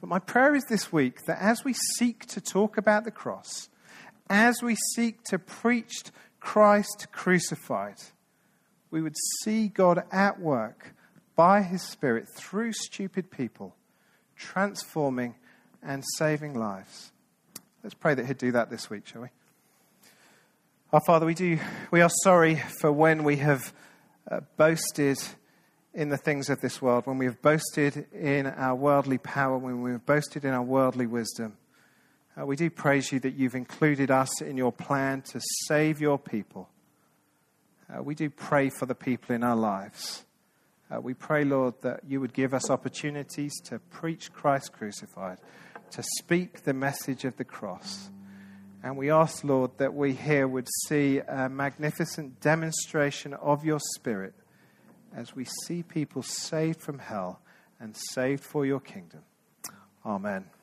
But 0.00 0.08
my 0.08 0.18
prayer 0.18 0.54
is 0.54 0.64
this 0.68 0.92
week 0.92 1.24
that 1.24 1.40
as 1.40 1.64
we 1.64 1.72
seek 1.96 2.26
to 2.26 2.40
talk 2.40 2.76
about 2.76 3.04
the 3.04 3.10
cross, 3.10 3.68
as 4.28 4.62
we 4.62 4.76
seek 4.94 5.24
to 5.24 5.38
preach 5.38 5.94
Christ 6.38 7.08
crucified, 7.10 7.96
we 8.90 9.02
would 9.02 9.16
see 9.42 9.68
God 9.68 10.04
at 10.10 10.40
work 10.40 10.94
by 11.36 11.62
his 11.62 11.82
Spirit 11.82 12.26
through 12.34 12.72
stupid 12.72 13.30
people, 13.30 13.76
transforming 14.36 15.34
and 15.82 16.04
saving 16.16 16.54
lives. 16.54 17.12
Let's 17.82 17.94
pray 17.94 18.14
that 18.14 18.26
he'd 18.26 18.38
do 18.38 18.52
that 18.52 18.70
this 18.70 18.90
week, 18.90 19.06
shall 19.06 19.22
we? 19.22 19.28
Our 20.92 21.00
Father, 21.00 21.26
we 21.26 21.34
do 21.34 21.58
we 21.90 22.00
are 22.00 22.10
sorry 22.22 22.56
for 22.80 22.90
when 22.90 23.22
we 23.22 23.36
have 23.36 23.72
uh, 24.30 24.40
boasted 24.56 25.18
in 25.94 26.08
the 26.08 26.16
things 26.16 26.48
of 26.48 26.60
this 26.60 26.80
world, 26.80 27.06
when 27.06 27.18
we 27.18 27.26
have 27.26 27.42
boasted 27.42 28.06
in 28.12 28.46
our 28.46 28.74
worldly 28.74 29.18
power, 29.18 29.58
when 29.58 29.82
we 29.82 29.92
have 29.92 30.06
boasted 30.06 30.44
in 30.44 30.52
our 30.52 30.62
worldly 30.62 31.06
wisdom. 31.06 31.56
Uh, 32.38 32.46
we 32.46 32.56
do 32.56 32.70
praise 32.70 33.10
you 33.10 33.20
that 33.20 33.34
you've 33.34 33.54
included 33.54 34.10
us 34.10 34.40
in 34.40 34.56
your 34.56 34.72
plan 34.72 35.22
to 35.22 35.40
save 35.66 36.00
your 36.00 36.18
people. 36.18 36.68
Uh, 37.88 38.02
we 38.02 38.14
do 38.14 38.28
pray 38.28 38.68
for 38.68 38.86
the 38.86 38.94
people 38.94 39.34
in 39.34 39.42
our 39.42 39.56
lives. 39.56 40.24
Uh, 40.90 41.00
we 41.00 41.14
pray, 41.14 41.44
Lord, 41.44 41.74
that 41.82 42.00
you 42.06 42.20
would 42.20 42.32
give 42.32 42.54
us 42.54 42.70
opportunities 42.70 43.58
to 43.64 43.78
preach 43.78 44.32
Christ 44.32 44.72
crucified, 44.72 45.38
to 45.90 46.02
speak 46.18 46.64
the 46.64 46.74
message 46.74 47.24
of 47.24 47.36
the 47.36 47.44
cross. 47.44 48.10
And 48.82 48.96
we 48.96 49.10
ask, 49.10 49.42
Lord, 49.42 49.72
that 49.78 49.94
we 49.94 50.12
here 50.12 50.46
would 50.46 50.68
see 50.86 51.18
a 51.18 51.48
magnificent 51.48 52.40
demonstration 52.40 53.34
of 53.34 53.64
your 53.64 53.80
Spirit 53.96 54.34
as 55.14 55.34
we 55.34 55.46
see 55.66 55.82
people 55.82 56.22
saved 56.22 56.80
from 56.80 56.98
hell 56.98 57.40
and 57.80 57.96
saved 57.96 58.44
for 58.44 58.64
your 58.64 58.80
kingdom. 58.80 59.22
Amen. 60.04 60.57